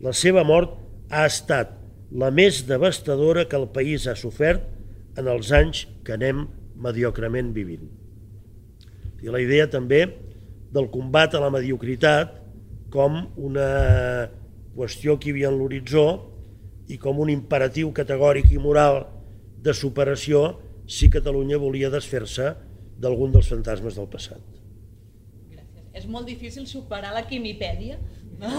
[0.00, 0.78] La seva mort
[1.12, 1.76] ha estat
[2.10, 4.64] la més devastadora que el país ha sofert
[5.20, 6.46] en els anys que anem
[6.80, 7.84] mediocrement vivint.
[9.20, 10.06] I la idea també
[10.72, 12.39] del combat a la mediocritat
[12.92, 13.70] com una
[14.76, 16.06] qüestió que hi havia en l'horitzó
[16.90, 19.04] i com un imperatiu categòric i moral
[19.62, 20.46] de superació
[20.90, 22.54] si Catalunya volia desfer-se
[23.00, 24.60] d'algun dels fantasmes del passat
[26.00, 27.98] és molt difícil superar la quimipèdia,
[28.40, 28.50] no?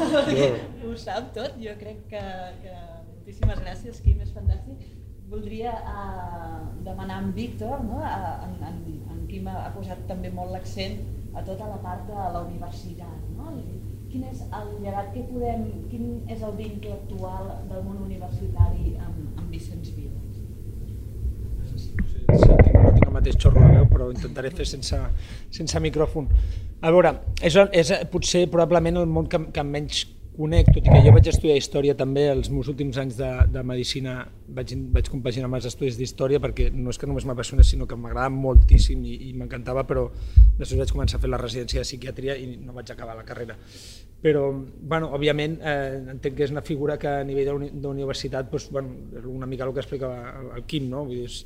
[0.86, 2.24] ho sap tot, jo crec que,
[2.64, 2.74] que...
[3.12, 4.90] moltíssimes gràcies, Quim, és fantàstic.
[5.32, 8.02] Voldria uh, demanar a en Víctor, no?
[8.04, 8.80] En, en,
[9.14, 11.00] en Quim ha posat també molt l'accent
[11.38, 13.54] a tota la part de la universitat, no?
[14.12, 19.38] Quin és el llegat que podem, quin és el vincle actual del món universitari amb,
[19.40, 20.42] amb Vicenç Vives?
[22.28, 25.00] No tinc mateix xorro de veu, però intentaré fer sense,
[25.56, 26.28] sense micròfon.
[26.84, 30.04] A veure, és, és potser probablement el món que, que menys
[30.42, 33.64] conec, tot i que jo vaig estudiar història també els meus últims anys de, de
[33.68, 34.16] medicina
[34.58, 37.98] vaig, vaig compaginar amb els estudis d'història perquè no és que només m'apassionés sinó que
[38.00, 40.08] m'agradava moltíssim i, i m'encantava però
[40.58, 43.58] després vaig començar a fer la residència de psiquiatria i no vaig acabar la carrera
[44.22, 48.94] però bueno, òbviament eh, entenc que és una figura que a nivell d'universitat doncs, bueno,
[49.34, 51.06] una mica el que explicava el Quim no?
[51.10, 51.42] Vull dir, és,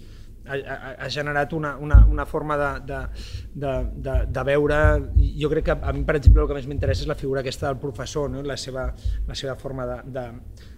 [0.47, 3.01] ha, ha generat una, una, una forma de, de,
[3.53, 3.73] de,
[4.07, 4.77] de, de veure,
[5.41, 7.71] jo crec que a mi per exemple el que més m'interessa és la figura aquesta
[7.71, 8.43] del professor, no?
[8.45, 8.87] la, seva,
[9.27, 10.25] la seva forma de, de,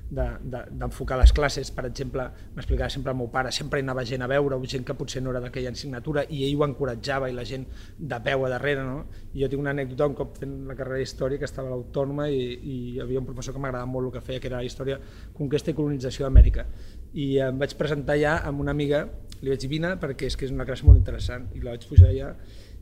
[0.09, 2.23] d'enfocar de, de, les classes, per exemple,
[2.55, 5.33] m'explicava sempre el meu pare, sempre hi anava gent a veure, gent que potser no
[5.33, 7.65] era d'aquella assignatura, i ell ho encoratjava, i la gent
[7.97, 9.05] de peu a darrere, no?
[9.33, 12.29] I jo tinc una anècdota un cop fent la carrera d'Història, que estava a l'Autònoma,
[12.31, 14.67] i, i hi havia un professor que m'agradava molt el que feia, que era la
[14.69, 14.99] història
[15.35, 16.67] conquesta i colonització d'Amèrica.
[17.13, 19.05] I em vaig presentar ja amb una amiga,
[19.41, 21.85] li vaig dir, vine, perquè és que és una classe molt interessant, i la vaig
[21.89, 22.33] pujar allà,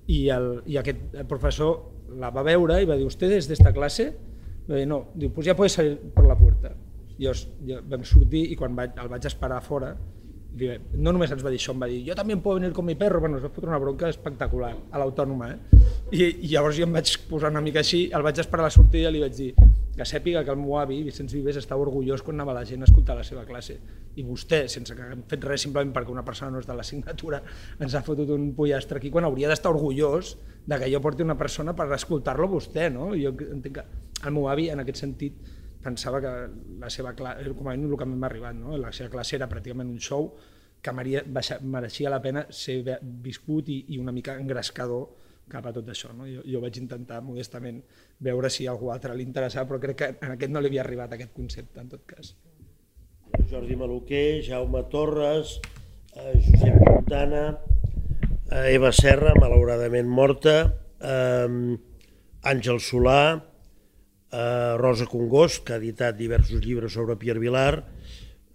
[0.07, 3.73] i, el, i aquest professor la va veure i va dir, ¿usted es de esta
[3.73, 4.11] clase?
[4.69, 6.75] Va dir, no, diu, pues ya puedes salir por la puerta
[7.19, 7.31] jo,
[7.67, 9.93] jo vam sortir i quan vaig, el vaig esperar fora
[10.55, 12.95] no només ens va dir això, em va dir jo també puc venir con mi
[12.95, 15.57] perro, bueno, es va fotre una bronca espectacular a l'autònoma eh?
[16.11, 18.75] I, i llavors jo em vaig posar una mica així el vaig esperar a la
[18.75, 19.51] sortida i li vaig dir
[19.95, 22.89] que sàpiga que el meu avi, Vicenç Vives, estava orgullós quan anava la gent a
[22.89, 23.77] escoltar la seva classe
[24.19, 26.83] i vostè, sense que haguem fet res simplement perquè una persona no és de la
[26.83, 27.41] signatura
[27.79, 30.35] ens ha fotut un pollastre aquí quan hauria d'estar orgullós
[30.65, 33.13] de que jo porti una persona per escoltar-lo vostè no?
[33.15, 33.85] jo entenc que
[34.27, 35.39] el meu avi en aquest sentit
[35.85, 36.33] pensava que
[36.81, 38.75] la seva classe, com a mínim el que m'ha arribat, no?
[38.77, 40.31] la seva classe era pràcticament un show
[40.81, 46.11] que mereixia la pena ser viscut i, i una mica engrescador cap a tot això.
[46.15, 46.27] No?
[46.29, 47.81] Jo, jo vaig intentar modestament
[48.25, 50.83] veure si a algú altre li interessava, però crec que en aquest no li havia
[50.85, 52.33] arribat aquest concepte, en tot cas.
[53.49, 55.59] Jordi Maluquer, Jaume Torres,
[56.15, 57.43] eh, Josep Quintana,
[58.51, 60.55] eh, Eva Serra, malauradament morta,
[61.01, 61.77] eh,
[62.45, 63.43] Àngel Solà,
[64.31, 67.83] eh, Rosa Congost, que ha editat diversos llibres sobre Pierre Vilar.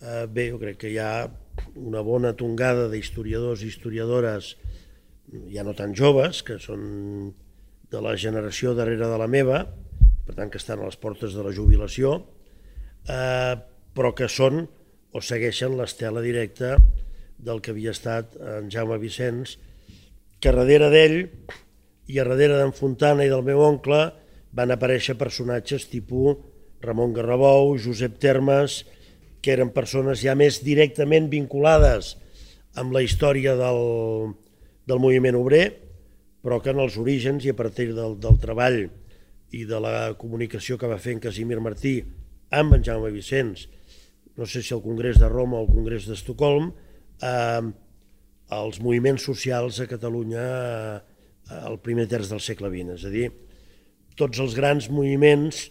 [0.00, 1.28] Eh, bé, jo crec que hi ha
[1.74, 4.56] una bona tongada d'historiadors i historiadores,
[5.52, 7.32] ja no tan joves, que són
[7.90, 9.64] de la generació darrere de la meva,
[10.26, 12.20] per tant que estan a les portes de la jubilació,
[13.08, 13.54] eh,
[13.94, 14.64] però que són
[15.10, 16.76] o segueixen l'estela directa
[17.38, 19.56] del que havia estat en Jaume Vicenç,
[20.40, 21.18] que darrere d'ell
[22.10, 24.00] i a darrere d'en Fontana i del meu oncle
[24.56, 26.38] van aparèixer personatges tipus
[26.80, 28.80] Ramon Garrabou, Josep Termes
[29.40, 32.14] que eren persones ja més directament vinculades
[32.80, 33.80] amb la història del,
[34.90, 35.64] del moviment obrer,
[36.42, 38.80] però que en els orígens i a partir del, del treball
[39.54, 42.00] i de la comunicació que va fer en Casimir Martí
[42.54, 43.68] amb en Jaume Vicenç,
[44.38, 46.70] no sé si el Congrés de Roma o el Congrés d'Estocolm,
[47.22, 47.70] eh,
[48.56, 52.96] els moviments socials a Catalunya eh, al primer terç del segle XX.
[52.96, 53.28] És a dir,
[54.18, 55.66] tots els grans moviments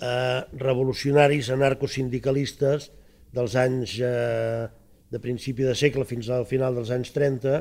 [0.00, 2.90] eh, revolucionaris anarcosindicalistes
[3.36, 4.66] dels anys eh,
[5.12, 7.60] de principi de segle fins al final dels anys 30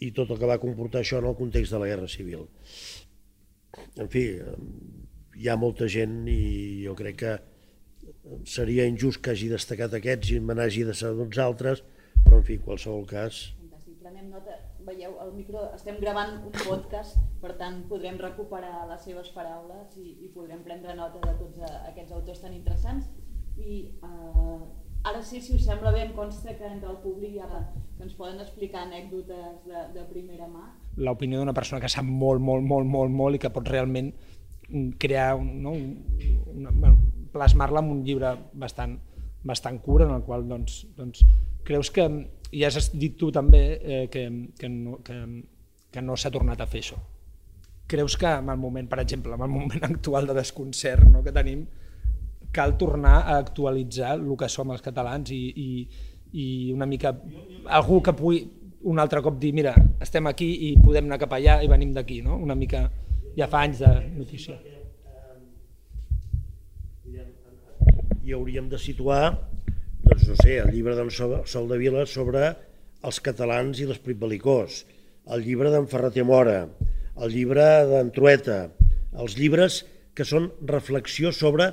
[0.00, 2.46] i tot el que va comportar això en el context de la Guerra Civil.
[4.00, 4.24] En fi,
[5.36, 6.40] hi ha molta gent i
[6.86, 7.36] jo crec que
[8.48, 11.84] seria injust que hagi destacat aquests i me n'hagi de saber uns altres,
[12.24, 13.42] però en fi, en qualsevol cas...
[13.60, 14.56] Fantàstic, prenem nota.
[14.86, 20.14] Veieu, el micro, estem gravant un podcast, per tant podrem recuperar les seves paraules i,
[20.24, 23.10] i podrem prendre nota de tots eh, aquests autors tan interessants.
[23.60, 24.60] I eh,
[25.04, 28.16] ara sí, si us sembla bé, em consta que entre el públic ja que ens
[28.16, 30.66] poden explicar anècdotes de, de primera mà.
[31.00, 34.12] L'opinió d'una persona que sap molt, molt, molt, molt, molt i que pot realment
[34.98, 36.98] crear, no, una, bueno,
[37.32, 38.98] plasmar-la en un llibre bastant,
[39.44, 41.24] bastant curt en el qual doncs, doncs,
[41.66, 42.06] creus que,
[42.52, 44.26] i has dit tu també, eh, que,
[44.58, 45.16] que, no, que,
[45.90, 47.00] que no s'ha tornat a fer això.
[47.90, 51.34] Creus que en el moment, per exemple, en el moment actual de desconcert no, que
[51.34, 51.66] tenim,
[52.52, 55.68] cal tornar a actualitzar el que som els catalans i, i,
[56.32, 57.14] i una mica
[57.78, 58.40] algú que pugui
[58.90, 62.20] un altre cop dir, mira, estem aquí i podem anar cap allà i venim d'aquí,
[62.24, 62.38] no?
[62.40, 62.86] Una mica,
[63.36, 64.56] ja fa anys de notícia.
[68.24, 69.34] I hauríem de situar,
[70.06, 72.54] doncs no sé, el llibre d'en Sol de Vila sobre
[73.04, 74.84] els catalans i l'esperit belicós,
[75.28, 76.64] el llibre d'en Ferreter Mora,
[77.20, 78.60] el llibre d'en Trueta,
[79.12, 79.82] els llibres
[80.16, 81.70] que són reflexió sobre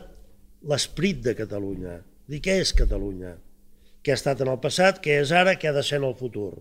[0.66, 2.00] l'esperit de Catalunya.
[2.28, 3.36] Dir què és Catalunya?
[4.04, 6.16] Què ha estat en el passat, què és ara, què ha de ser en el
[6.18, 6.54] futur?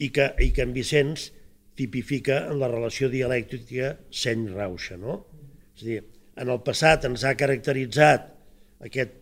[0.00, 1.30] I que, i que en Vicenç
[1.76, 4.98] tipifica en la relació dialèctica seny-rauxa.
[5.00, 5.20] No?
[5.76, 6.00] És a dir,
[6.40, 8.30] en el passat ens ha caracteritzat
[8.86, 9.16] aquest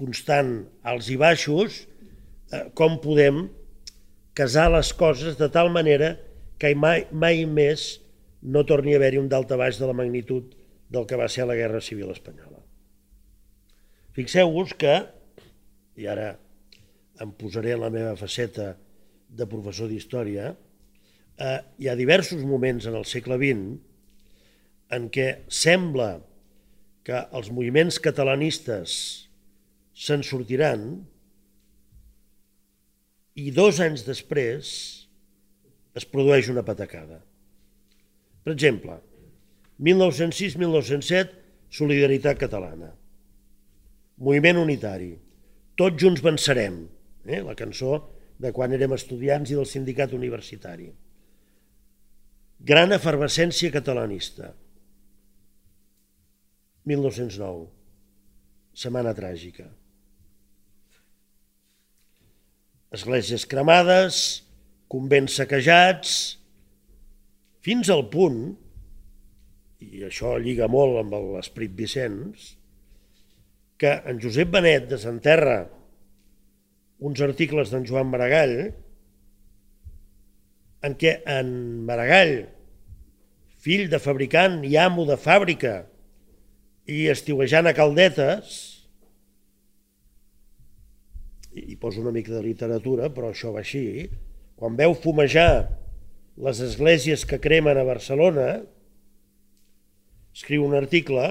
[0.00, 0.52] constant
[0.88, 1.82] alts i baixos,
[2.52, 3.48] eh, com podem
[4.36, 6.14] casar les coses de tal manera
[6.60, 7.98] que mai, mai més
[8.40, 10.54] no torni a haver-hi un baix de la magnitud
[10.88, 12.59] del que va ser la Guerra Civil Espanyola.
[14.20, 14.98] Fixeu-vos que,
[15.96, 16.34] i ara
[17.24, 18.74] em posaré la meva faceta
[19.32, 20.50] de professor d'història,
[21.40, 23.78] eh, hi ha diversos moments en el segle XX
[24.92, 26.10] en què sembla
[27.06, 28.98] que els moviments catalanistes
[29.96, 30.84] se'n sortiran
[33.40, 34.76] i dos anys després
[35.96, 37.22] es produeix una patacada.
[38.44, 39.00] Per exemple,
[39.80, 41.38] 1906-1907,
[41.72, 42.99] Solidaritat Catalana.
[44.20, 45.14] Moviment unitari.
[45.80, 46.82] Tots junts vencerem.
[47.24, 47.40] Eh?
[47.44, 47.94] La cançó
[48.40, 50.90] de quan érem estudiants i del sindicat universitari.
[52.70, 54.52] Gran efervescència catalanista.
[56.88, 57.68] 1909.
[58.76, 59.66] Setmana tràgica.
[62.96, 64.42] Esglésies cremades,
[64.90, 66.14] convents saquejats,
[67.64, 68.40] fins al punt,
[69.80, 72.54] i això lliga molt amb l'esprit Vicenç,
[73.80, 75.62] que en Josep Benet desenterra
[77.00, 78.56] uns articles d'en Joan Maragall
[80.84, 81.48] en què en
[81.88, 82.34] Maragall,
[83.60, 85.74] fill de fabricant i amo de fàbrica
[86.88, 88.58] i estiuejant a caldetes,
[91.50, 94.08] i poso una mica de literatura, però això va així,
[94.56, 95.68] quan veu fumejar
[96.40, 98.48] les esglésies que cremen a Barcelona,
[100.32, 101.26] escriu un article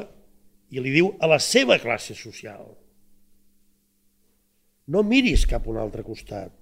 [0.70, 2.68] i li diu a la seva classe social.
[4.90, 6.54] No miris cap a un altre costat.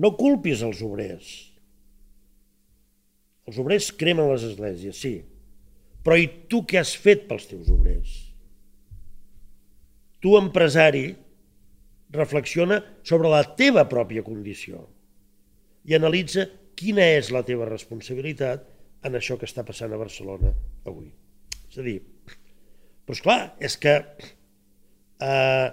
[0.00, 1.30] No culpis els obrers.
[3.48, 5.14] Els obrers cremen les esglésies, sí.
[6.04, 8.12] Però i tu què has fet pels teus obrers?
[10.20, 11.08] Tu, empresari,
[12.12, 14.82] reflexiona sobre la teva pròpia condició
[15.88, 18.66] i analitza quina és la teva responsabilitat
[19.06, 20.52] en això que està passant a Barcelona
[20.84, 21.08] avui.
[21.70, 22.00] És a dir,
[23.10, 23.94] però és clar, és que
[25.20, 25.68] eh,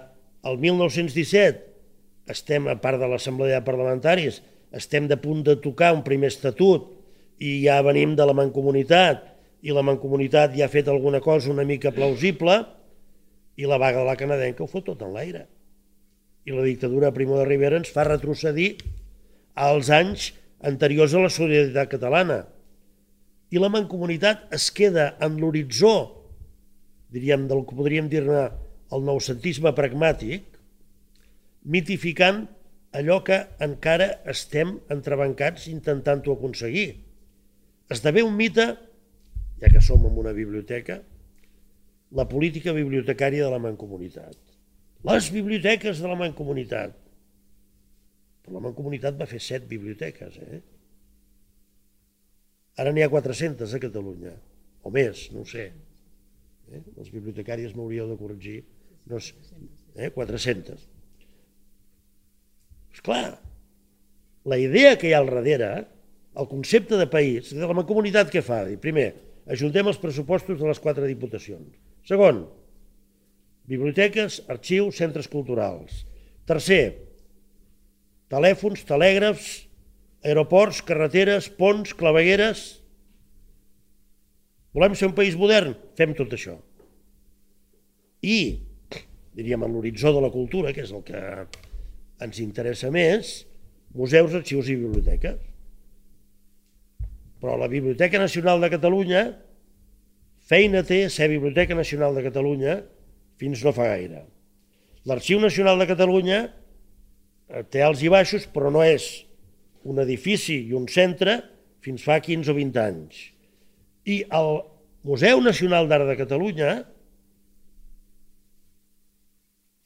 [0.48, 4.42] el 1917 estem, a part de l'Assemblea de Parlamentaris,
[4.74, 6.90] estem de punt de tocar un primer estatut
[7.38, 9.22] i ja venim de la mancomunitat
[9.62, 12.58] i la mancomunitat ja ha fet alguna cosa una mica plausible
[13.56, 15.46] i la vaga de la canadenca ho fot tot en l'aire.
[16.44, 18.76] I la dictadura Primo de Rivera ens fa retrocedir
[19.54, 22.44] als anys anteriors a la solidaritat catalana.
[23.50, 26.17] I la mancomunitat es queda en l'horitzó,
[27.14, 28.48] diríem, del que podríem dir-ne
[28.94, 30.46] el noucentisme pragmàtic,
[31.68, 32.46] mitificant
[32.96, 36.88] allò que encara estem entrebancats intentant-ho aconseguir.
[37.92, 38.66] Esdevé un mite,
[39.60, 41.00] ja que som en una biblioteca,
[42.12, 44.36] la política bibliotecària de la mancomunitat.
[45.08, 46.96] Les biblioteques de la mancomunitat.
[48.42, 50.60] Però la mancomunitat va fer set biblioteques, eh?
[52.78, 54.32] Ara n'hi ha 400 a Catalunya,
[54.86, 55.68] o més, no sé.
[56.72, 56.82] Eh?
[56.98, 58.62] Les bibliotecàries m'hauríeu de corregir.
[59.08, 59.34] No sé,
[59.96, 60.10] eh?
[60.14, 60.84] 400.
[62.92, 63.38] És clar,
[64.48, 65.72] la idea que hi ha al darrere,
[66.38, 68.62] el concepte de país, de la comunitat que fa?
[68.82, 69.10] Primer,
[69.50, 71.68] ajuntem els pressupostos de les quatre diputacions.
[72.08, 72.44] Segon,
[73.68, 76.04] biblioteques, arxius, centres culturals.
[76.48, 76.96] Tercer,
[78.32, 79.50] telèfons, telègrafs,
[80.24, 82.77] aeroports, carreteres, ponts, clavegueres.
[84.78, 85.72] Volem ser un país modern?
[85.98, 86.52] Fem tot això.
[88.22, 88.62] I,
[89.34, 91.22] diríem, en l'horitzó de la cultura, que és el que
[92.22, 93.32] ens interessa més,
[93.98, 95.40] museus, arxius i biblioteques.
[97.42, 99.22] Però la Biblioteca Nacional de Catalunya
[100.46, 102.76] feina té ser Biblioteca Nacional de Catalunya
[103.38, 104.22] fins no fa gaire.
[105.10, 109.08] L'Arxiu Nacional de Catalunya eh, té alts i baixos, però no és
[109.86, 111.40] un edifici i un centre
[111.82, 113.20] fins fa 15 o 20 anys.
[114.08, 114.50] I el
[115.04, 116.72] Museu Nacional d'Art de Catalunya,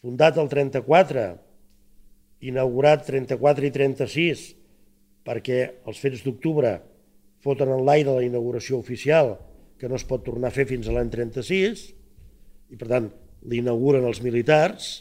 [0.02, 1.26] fundat el 34,
[2.50, 4.44] inaugurat 34 i 36,
[5.26, 6.76] perquè els fets d'octubre
[7.42, 9.36] foten en l'aire la inauguració oficial,
[9.78, 11.88] que no es pot tornar a fer fins a l'any 36,
[12.70, 13.08] i per tant
[13.50, 15.00] l'inauguren els militars,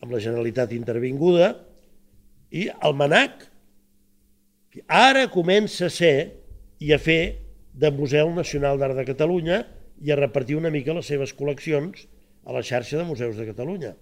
[0.00, 1.52] amb la Generalitat intervinguda,
[2.56, 3.44] i el MANAC,
[4.88, 6.36] Ara comença a ser
[6.82, 7.45] i a fer
[7.76, 9.60] de Museu Nacional d'Art de Catalunya
[10.00, 12.06] i a repartir una mica les seves col·leccions
[12.46, 13.92] a la xarxa de museus de Catalunya.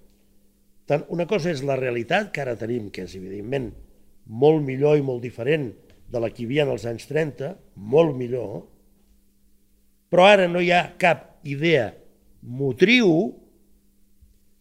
[0.87, 3.73] Tant una cosa és la realitat que ara tenim, que és evidentment
[4.27, 5.73] molt millor i molt diferent
[6.13, 8.65] de la que hi havia en els anys 30, molt millor,
[10.13, 11.91] però ara no hi ha cap idea
[12.45, 13.33] motriu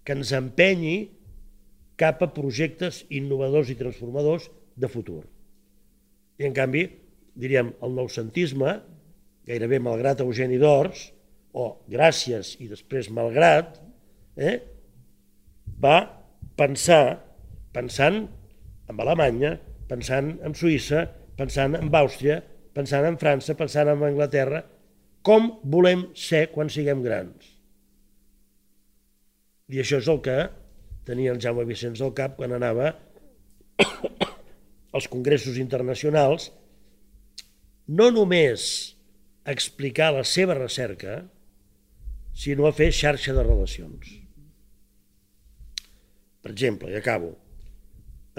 [0.04, 1.12] que ens empenyi
[2.00, 5.22] cap a projectes innovadors i transformadors de futur.
[6.40, 6.88] I en canvi,
[7.38, 8.80] diríem, el noucentisme,
[9.48, 11.10] gairebé malgrat Eugeni d'Ors,
[11.54, 13.78] o gràcies i després malgrat,
[14.38, 14.58] eh,
[15.84, 15.98] va
[16.58, 17.20] pensar,
[17.74, 18.24] pensant
[18.90, 19.58] en Alemanya,
[19.90, 21.06] pensant en Suïssa,
[21.38, 22.40] pensant en Àustria,
[22.74, 24.64] pensant en França, pensant en Anglaterra,
[25.24, 27.54] com volem ser quan siguem grans.
[29.72, 30.38] I això és el que
[31.08, 32.92] tenia el Jaume Vicenç al cap quan anava
[34.96, 36.52] als congressos internacionals,
[37.88, 38.66] no només
[39.46, 41.22] explicar la seva recerca,
[42.34, 44.20] sinó a fer xarxa de relacions.
[46.44, 47.34] Per exemple, i acabo,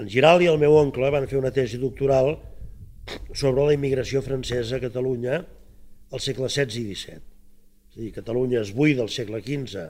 [0.01, 2.35] en Giral i el meu oncle van fer una tesi doctoral
[3.33, 5.39] sobre la immigració francesa a Catalunya
[6.11, 7.21] al segle XVI i XVII.
[7.91, 9.85] És a dir, Catalunya es buida del segle XV,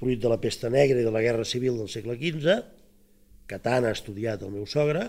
[0.00, 2.56] fruit de la pesta negra i de la guerra civil del segle XV,
[3.50, 5.08] que tant ha estudiat el meu sogre,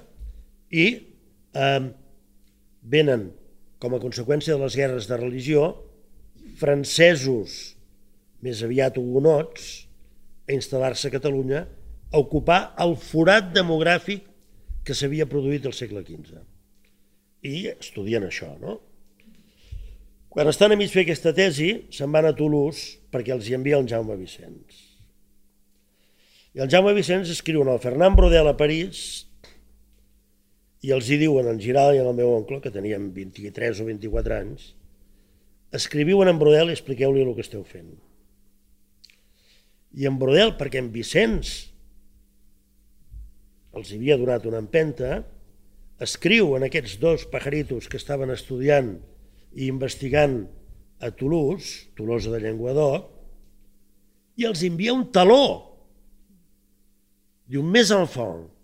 [0.76, 0.86] i
[1.56, 1.82] eh,
[2.84, 3.30] venen
[3.80, 5.67] com a conseqüència de les guerres de religió
[6.59, 7.76] francesos
[8.45, 9.86] més aviat hugonots
[10.47, 11.65] a instal·lar-se a Catalunya
[12.11, 14.26] a ocupar el forat demogràfic
[14.86, 16.38] que s'havia produït al segle XV.
[17.45, 18.80] I estudien això, no?
[20.30, 23.80] Quan estan a mig fer aquesta tesi, se'n van a Toulouse perquè els hi envia
[23.80, 24.82] el Jaume Vicenç.
[26.55, 29.24] I el Jaume Vicenç escriu el Fernand Brodel a París
[30.86, 33.88] i els hi diuen en Giral i en el meu oncle, que tenien 23 o
[33.88, 34.74] 24 anys,
[35.74, 37.96] escriviu en Brodel i expliqueu-li el que esteu fent.
[39.98, 41.56] I en Brodel, perquè en Vicenç
[43.76, 45.24] els havia donat una empenta,
[46.06, 48.94] escriu en aquests dos pajaritos que estaven estudiant
[49.56, 50.44] i investigant
[51.04, 53.10] a Toulouse, Tolosa de Llenguadoc,
[54.40, 55.48] i els envia un taló.
[57.48, 58.55] Diu, més fons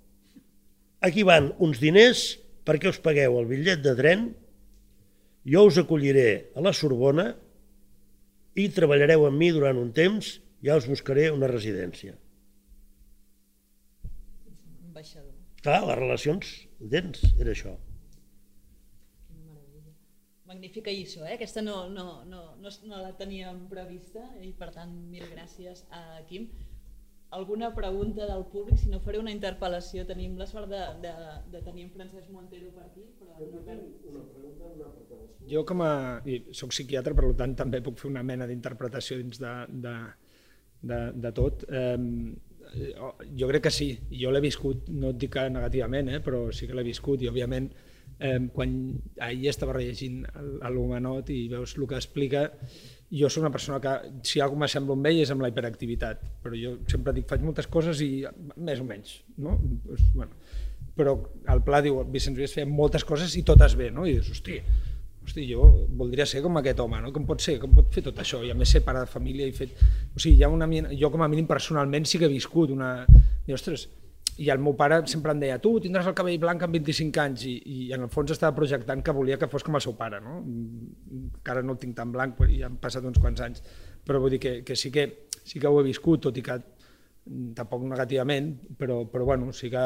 [1.01, 2.21] aquí van uns diners
[2.65, 4.27] perquè us pagueu el bitllet de tren,
[5.43, 7.31] jo us acolliré a la Sorbona
[8.55, 12.13] i treballareu amb mi durant un temps, ja us buscaré una residència.
[14.91, 15.33] Ambaixador.
[15.61, 17.23] Clar, les relacions, entens?
[17.39, 17.73] Era això.
[20.51, 21.37] Magnífica lliçó, eh?
[21.37, 26.19] aquesta no, no, no, no, no la teníem prevista i per tant mil gràcies a
[26.27, 26.49] Quim
[27.31, 30.05] alguna pregunta del públic, si no faré una interpel·lació.
[30.07, 31.13] Tenim la sort de, de,
[31.53, 33.05] de tenir en Francesc Montero per aquí.
[33.19, 33.77] Però no per...
[34.11, 35.93] una pregunta, una Jo com a...
[36.27, 39.53] I soc psiquiatre, per tant també puc fer una mena d'interpretació dins de,
[39.87, 39.95] de,
[40.91, 41.65] de, de tot.
[41.71, 41.97] Eh,
[43.39, 46.67] jo crec que sí, jo l'he viscut, no et dic que negativament, eh, però sí
[46.67, 47.71] que l'he viscut i òbviament
[48.19, 48.75] eh, quan
[49.19, 50.21] ahir estava llegint
[50.69, 52.45] l'Humanot i veus el que explica,
[53.11, 53.93] jo soc una persona que
[54.23, 57.67] si cosa m'assembla amb ell és amb la hiperactivitat, però jo sempre dic faig moltes
[57.67, 58.23] coses i
[58.55, 59.57] més o menys, no?
[59.85, 60.31] Pues, bueno,
[60.95, 61.17] però
[61.51, 64.05] el pla diu, Vicenç Vies feia moltes coses i totes bé, no?
[64.07, 64.59] I dius, hosti,
[65.25, 65.67] hosti, jo
[65.99, 67.11] voldria ser com aquest home, no?
[67.15, 67.57] Com pot ser?
[67.61, 68.41] Com pot fer tot això?
[68.47, 69.75] I a més ser pare de família i fet...
[70.15, 70.69] O sigui, hi ha una...
[70.95, 72.93] Jo com a mínim personalment sí que he viscut una...
[73.47, 73.89] I, ostres,
[74.41, 77.45] i el meu pare sempre em deia, tu tindràs el cabell blanc amb 25 anys
[77.45, 80.21] i, i en el fons estava projectant que volia que fos com el seu pare,
[80.23, 80.39] no?
[81.21, 83.63] Encara no el tinc tan blanc, ja han passat uns quants anys,
[84.07, 85.07] però vull dir que, que, sí, que
[85.43, 86.57] sí que ho he viscut, tot i que
[87.55, 89.81] tampoc negativament, però, però bueno, sí que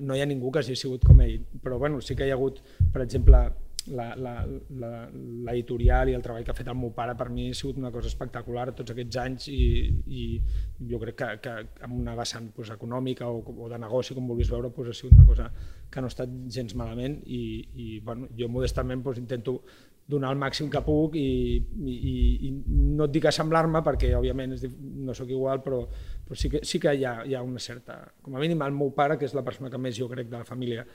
[0.00, 2.38] no hi ha ningú que hagi sigut com ell, però bueno, sí que hi ha
[2.38, 2.62] hagut,
[2.94, 3.42] per exemple,
[3.88, 7.92] l'editorial i el treball que ha fet el meu pare per mi ha sigut una
[7.94, 9.54] cosa espectacular tots aquests anys i,
[10.06, 10.22] i
[10.90, 11.52] jo crec que, que
[11.86, 15.14] amb una vessant pues, econòmica o, o de negoci, com vulguis veure, pues, ha sigut
[15.16, 15.46] una cosa
[15.90, 17.42] que no ha estat gens malament i,
[17.74, 19.52] i bueno, jo modestament pues, intento
[20.08, 21.92] donar el màxim que puc i, i,
[22.48, 22.50] i
[22.96, 24.56] no et dic assemblar-me perquè òbviament
[25.04, 25.82] no sóc igual però,
[26.24, 28.72] però sí que, sí que hi, ha, hi ha una certa, com a mínim el
[28.76, 30.86] meu pare que és la persona que més jo crec de la família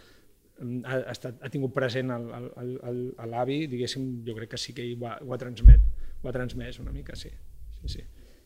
[0.62, 5.34] ha, estat, ha tingut present l'avi, diguéssim, jo crec que sí que ho ha, ho
[5.34, 5.86] ha, transmet,
[6.22, 7.32] ho ha transmès una mica, sí.
[7.82, 8.04] sí, sí.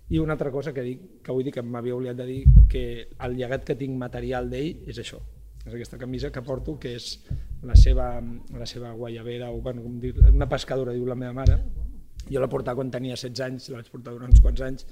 [0.10, 2.84] I una altra cosa que, dic, que vull dir que m'havia oblidat de dir, que
[3.26, 5.20] el llegat que tinc material d'ell és això,
[5.66, 7.10] és aquesta camisa que porto, que és
[7.68, 8.14] la seva,
[8.55, 11.60] la seva guaiavera, o bueno, com dir, una pescadora, diu la meva mare.
[12.28, 14.88] Jo la portava quan tenia 16 anys, la vaig portar durant uns quants anys,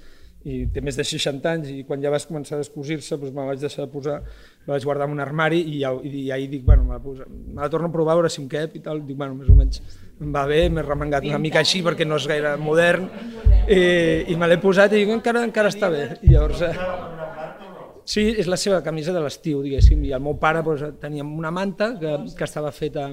[0.46, 3.42] i té més de 60 anys i quan ja vas començar a descosir-se doncs me
[3.42, 4.20] la vaig deixar de posar,
[4.68, 7.26] la vaig guardar en un armari i, ja, i ahir dic, bueno, me la, posa,
[7.26, 9.50] me la torno a provar a veure si em cap i tal, dic, bueno, més
[9.50, 9.82] o menys
[10.22, 13.08] em va bé, m'he remengat una mica així perquè no és gaire modern
[13.66, 13.80] i,
[14.30, 16.04] i me l'he posat i dic, encara, encara està bé.
[16.22, 16.76] I llavors, eh,
[18.06, 21.50] sí, és la seva camisa de l'estiu, diguéssim, i el meu pare doncs, tenia una
[21.50, 23.08] manta que, que estava feta,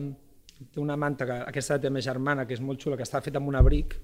[0.68, 3.40] té una manta, que aquesta té meva germana, que és molt xula, que estava feta
[3.40, 3.96] amb un abric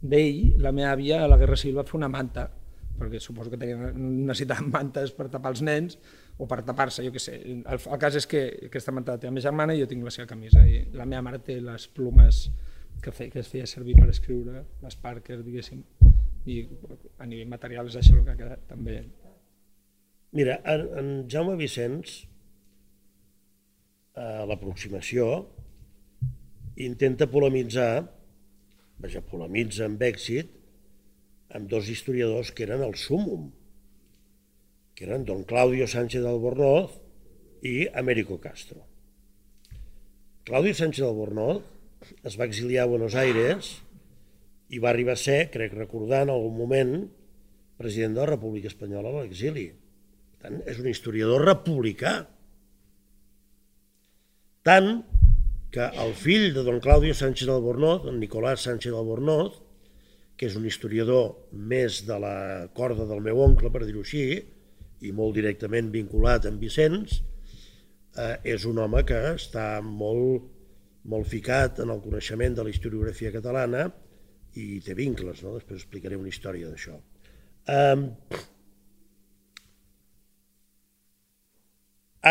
[0.00, 2.48] d'ell, la meva àvia a la Guerra Civil va fer una manta
[3.00, 3.94] perquè suposo que tenien,
[4.26, 5.98] necessitaven mantes per tapar els nens
[6.40, 7.38] o per tapar-se, jo què sé.
[7.40, 10.14] El, el cas és que aquesta manta té la meva germana i jo tinc la
[10.14, 12.46] seva camisa i la meva mare té les plomes
[13.00, 15.82] que, fe, que es feia servir per escriure, les Parker, diguéssim,
[16.48, 16.60] i
[17.20, 19.00] a nivell material és això el que ha quedat també.
[20.36, 22.20] Mira, en, en Jaume Vicenç,
[24.20, 25.26] a l'aproximació,
[26.80, 28.04] intenta polemitzar,
[29.00, 30.59] vaja, polemitza amb èxit,
[31.54, 33.50] amb dos historiadors que eren el súmum,
[34.94, 36.96] que eren don Claudio Sánchez Albornoz
[37.66, 38.84] i Américo Castro.
[40.44, 41.62] Claudio Sánchez Albornoz
[42.24, 43.76] es va exiliar a Buenos Aires
[44.70, 46.92] i va arribar a ser, crec recordar en algun moment,
[47.80, 49.70] president de la República Espanyola a l'exili.
[49.70, 52.14] Per tant, és un historiador republicà.
[54.64, 55.00] Tant
[55.74, 59.60] que el fill de don Claudio Sánchez Albornoz, don Nicolás Sánchez Albornoz,
[60.40, 62.36] que és un historiador més de la
[62.72, 64.22] corda del meu oncle, per dir-ho així,
[65.04, 67.18] i molt directament vinculat amb Vicenç,
[68.16, 70.46] eh, és un home que està molt,
[71.12, 73.90] molt ficat en el coneixement de la historiografia catalana
[74.56, 75.58] i té vincles, no?
[75.58, 76.96] després explicaré una història d'això.
[77.68, 78.40] Eh,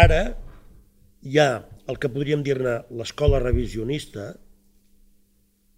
[0.01, 0.21] ara
[1.29, 1.49] hi ha
[1.85, 4.31] el que podríem dir-ne l'escola revisionista,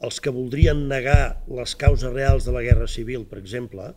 [0.02, 3.92] els que voldrien negar les causes reals de la guerra civil, per exemple,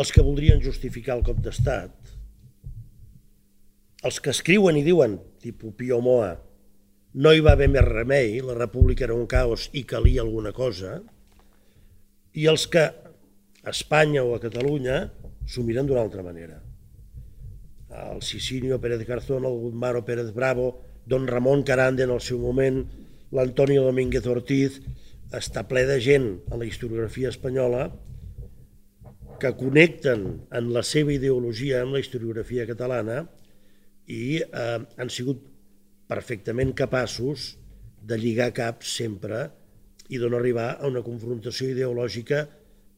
[0.00, 2.14] els que voldrien justificar el cop d'estat,
[4.08, 6.32] els que escriuen i diuen, tipus Pio Moa,
[7.20, 11.00] no hi va haver més remei, la república era un caos i calia alguna cosa,
[12.32, 15.02] i els que a Espanya o a Catalunya
[15.44, 16.56] s'ho miren d'una altra manera.
[17.90, 20.70] El Sicinio Pérez Garzón, el Guzmaro Pérez Bravo,
[21.04, 22.84] don Ramon Carande en el seu moment,
[23.36, 24.80] l'Antonio Domínguez Ortiz
[25.36, 27.84] està ple de gent a la historiografia espanyola
[29.40, 33.22] que connecten en la seva ideologia amb la historiografia catalana
[34.10, 35.46] i eh, han sigut
[36.10, 37.54] perfectament capaços
[38.02, 39.46] de lligar caps sempre
[40.10, 42.42] i de no arribar a una confrontació ideològica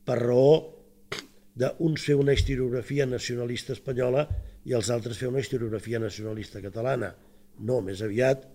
[0.07, 0.55] per raó
[1.61, 4.25] d'uns fer una historiografia nacionalista espanyola
[4.65, 7.13] i els altres fer una historiografia nacionalista catalana.
[7.61, 8.47] No, més aviat,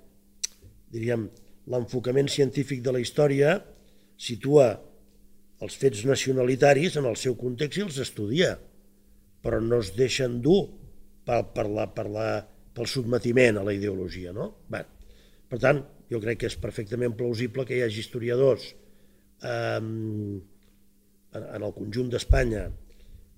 [0.89, 1.27] diríem,
[1.71, 3.57] l'enfocament científic de la història
[4.17, 4.69] situa
[5.63, 8.53] els fets nacionalitaris en el seu context i els estudia,
[9.41, 10.61] però no es deixen dur
[11.25, 12.27] per, per la, per la,
[12.77, 14.33] pel sotmetiment a la ideologia.
[14.35, 14.51] No?
[14.69, 14.83] Bé,
[15.49, 18.69] per tant, jo crec que és perfectament plausible que hi hagi historiadors
[19.43, 22.67] eh, en el conjunt d'Espanya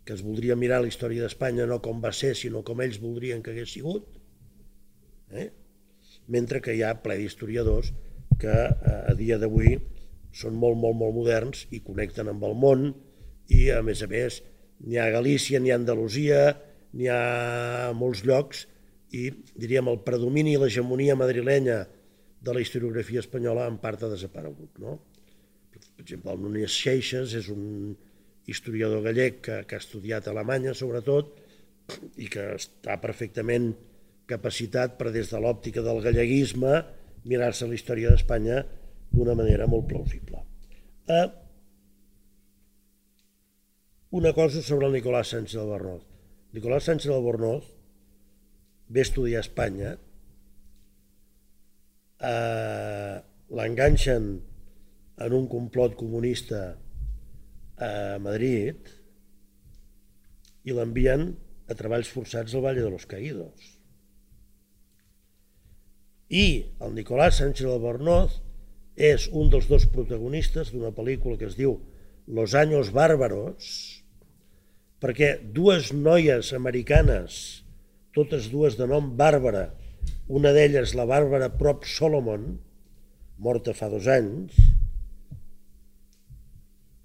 [0.10, 3.44] que es voldria mirar la història d'Espanya no com va ser, sinó com ells voldrien
[3.46, 4.08] que hagués sigut,
[5.30, 5.52] eh?
[6.34, 7.92] mentre que hi ha ple d'historiadors
[8.40, 9.76] que eh, a dia d'avui
[10.36, 12.90] són molt, molt, molt moderns i connecten amb el món
[13.50, 14.42] i, a més a més,
[14.86, 16.42] n'hi ha a Galícia, n'hi ha a Andalusia,
[16.94, 17.22] n'hi ha
[17.90, 18.66] a molts llocs
[19.16, 21.80] i, diríem, el predomini i l'hegemonia madrilenya
[22.40, 24.78] de la historiografia espanyola en part ha desaparegut.
[24.80, 25.00] No?
[25.74, 27.96] Per exemple, el Núñez Seixas és un
[28.50, 31.36] historiador gallec que, que ha estudiat a Alemanya, sobretot,
[32.22, 33.74] i que està perfectament
[34.30, 36.80] capacitat per, des de l'òptica del galleguisme,
[37.26, 38.64] mirar-se la història d'Espanya
[39.12, 40.42] d'una manera molt plausible.
[41.10, 41.28] Eh,
[44.12, 46.04] una cosa sobre el Nicolás Sánchez Albornoz.
[46.54, 47.66] Nicolás Sánchez Albornoz
[48.88, 49.98] ve a estudiar a Espanya,
[52.20, 53.18] eh,
[53.50, 54.30] l'enganxen
[55.20, 56.78] en un complot comunista
[57.80, 57.92] a
[58.22, 58.90] Madrid
[60.66, 61.30] i l'envien
[61.70, 63.79] a treballs forçats al Valle de los Caídos
[66.30, 68.38] i el Nicolás Sánchez Albornoz
[69.00, 71.80] és un dels dos protagonistes d'una pel·lícula que es diu
[72.30, 74.04] Los años bárbaros,
[75.02, 77.64] perquè dues noies americanes,
[78.14, 79.72] totes dues de nom Bàrbara,
[80.30, 82.60] una d'elles la Bàrbara Prop Solomon,
[83.42, 84.54] morta fa dos anys,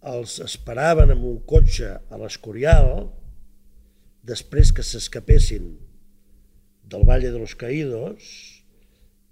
[0.04, 3.06] els esperaven amb un cotxe a l'Escorial
[4.28, 5.72] després que s'escapessin
[6.92, 8.53] del Valle de los Caídos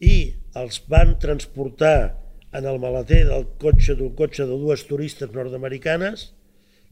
[0.03, 2.18] i els van transportar
[2.53, 6.32] en el maleter del cotxe d'un cotxe de dues turistes nord-americanes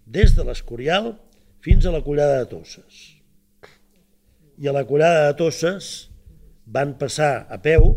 [0.06, 1.12] des de l'Escorial
[1.64, 3.00] fins a la Collada de Tosses.
[4.61, 5.90] I a la Collada de Tosses
[6.70, 7.92] van passar a peu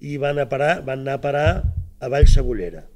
[0.00, 1.48] i van, a parar, van anar a parar
[2.00, 2.86] a Vall Cebollera,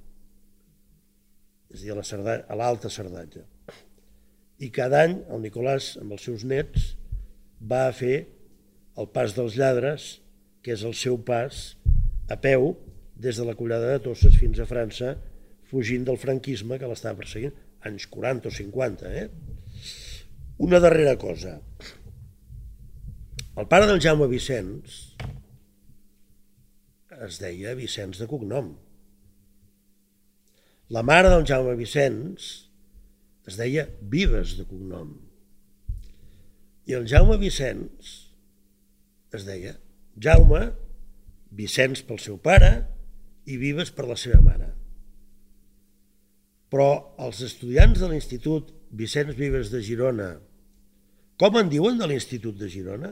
[1.74, 3.44] és a dir, a l'Alta Cerdatja.
[4.62, 6.94] I cada any el Nicolàs, amb els seus nets,
[7.60, 8.24] va a fer
[8.96, 10.23] el pas dels lladres
[10.64, 11.74] que és el seu pas
[12.32, 12.72] a peu
[13.20, 15.14] des de la collada de Tosses fins a França,
[15.68, 17.52] fugint del franquisme que l'estava perseguint,
[17.84, 19.12] anys 40 o 50.
[19.12, 19.28] Eh?
[20.64, 21.58] Una darrera cosa.
[23.54, 24.96] El pare del Jaume Vicenç
[27.28, 28.72] es deia Vicenç de cognom.
[30.94, 32.48] La mare del Jaume Vicenç
[33.46, 35.14] es deia Vives de cognom.
[36.88, 38.14] I el Jaume Vicenç
[39.34, 39.76] es deia
[40.20, 40.68] Jaume,
[41.54, 42.72] Vicenç pel seu pare
[43.46, 44.72] i Vives per la seva mare.
[46.72, 46.88] Però
[47.22, 50.32] els estudiants de l'Institut Vicenç Vives de Girona,
[51.38, 53.10] com en diuen de l'Institut de Girona?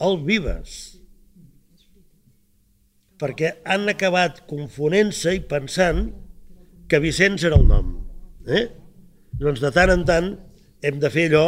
[0.00, 0.76] El Vives.
[3.20, 6.06] Perquè han acabat confonent-se i pensant
[6.88, 7.94] que Vicenç era el nom.
[8.48, 8.66] Eh?
[9.40, 10.30] Doncs de tant en tant
[10.84, 11.46] hem de fer allò,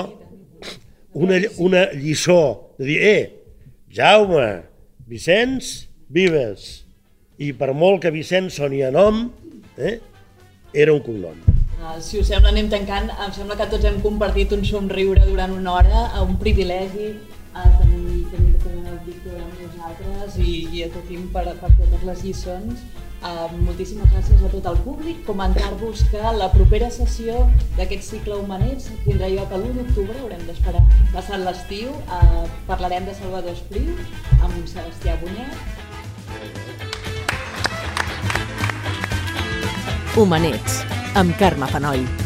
[1.16, 2.41] una, una lliçó,
[2.79, 3.41] de dir, eh,
[3.93, 4.62] Jaume,
[5.05, 6.84] Vicenç, Vives.
[7.36, 9.26] I per molt que Vicenç soni a nom,
[9.76, 9.99] eh,
[10.72, 11.36] era un cognom.
[11.76, 13.11] Uh, si us sembla, anem tancant.
[13.20, 17.11] Em sembla que tots hem compartit un somriure durant una hora, un privilegi
[17.53, 22.24] a tenir, tenir el Víctor amb nosaltres i, i a Toquim per, per totes les
[22.24, 22.86] lliçons.
[23.23, 25.20] Uh, moltíssimes gràcies a tot el públic.
[25.29, 27.45] Comentar-vos que la propera sessió
[27.77, 30.83] d'aquest cicle Humanets tindrà lloc l'1 d'octubre, haurem d'esperar
[31.14, 31.95] passat l'estiu.
[32.09, 33.95] Uh, parlarem de Salvador Espriu
[34.43, 35.55] amb Sebastià Bunyet.
[40.18, 40.83] Humanets,
[41.16, 42.22] amb Carme Fanoi.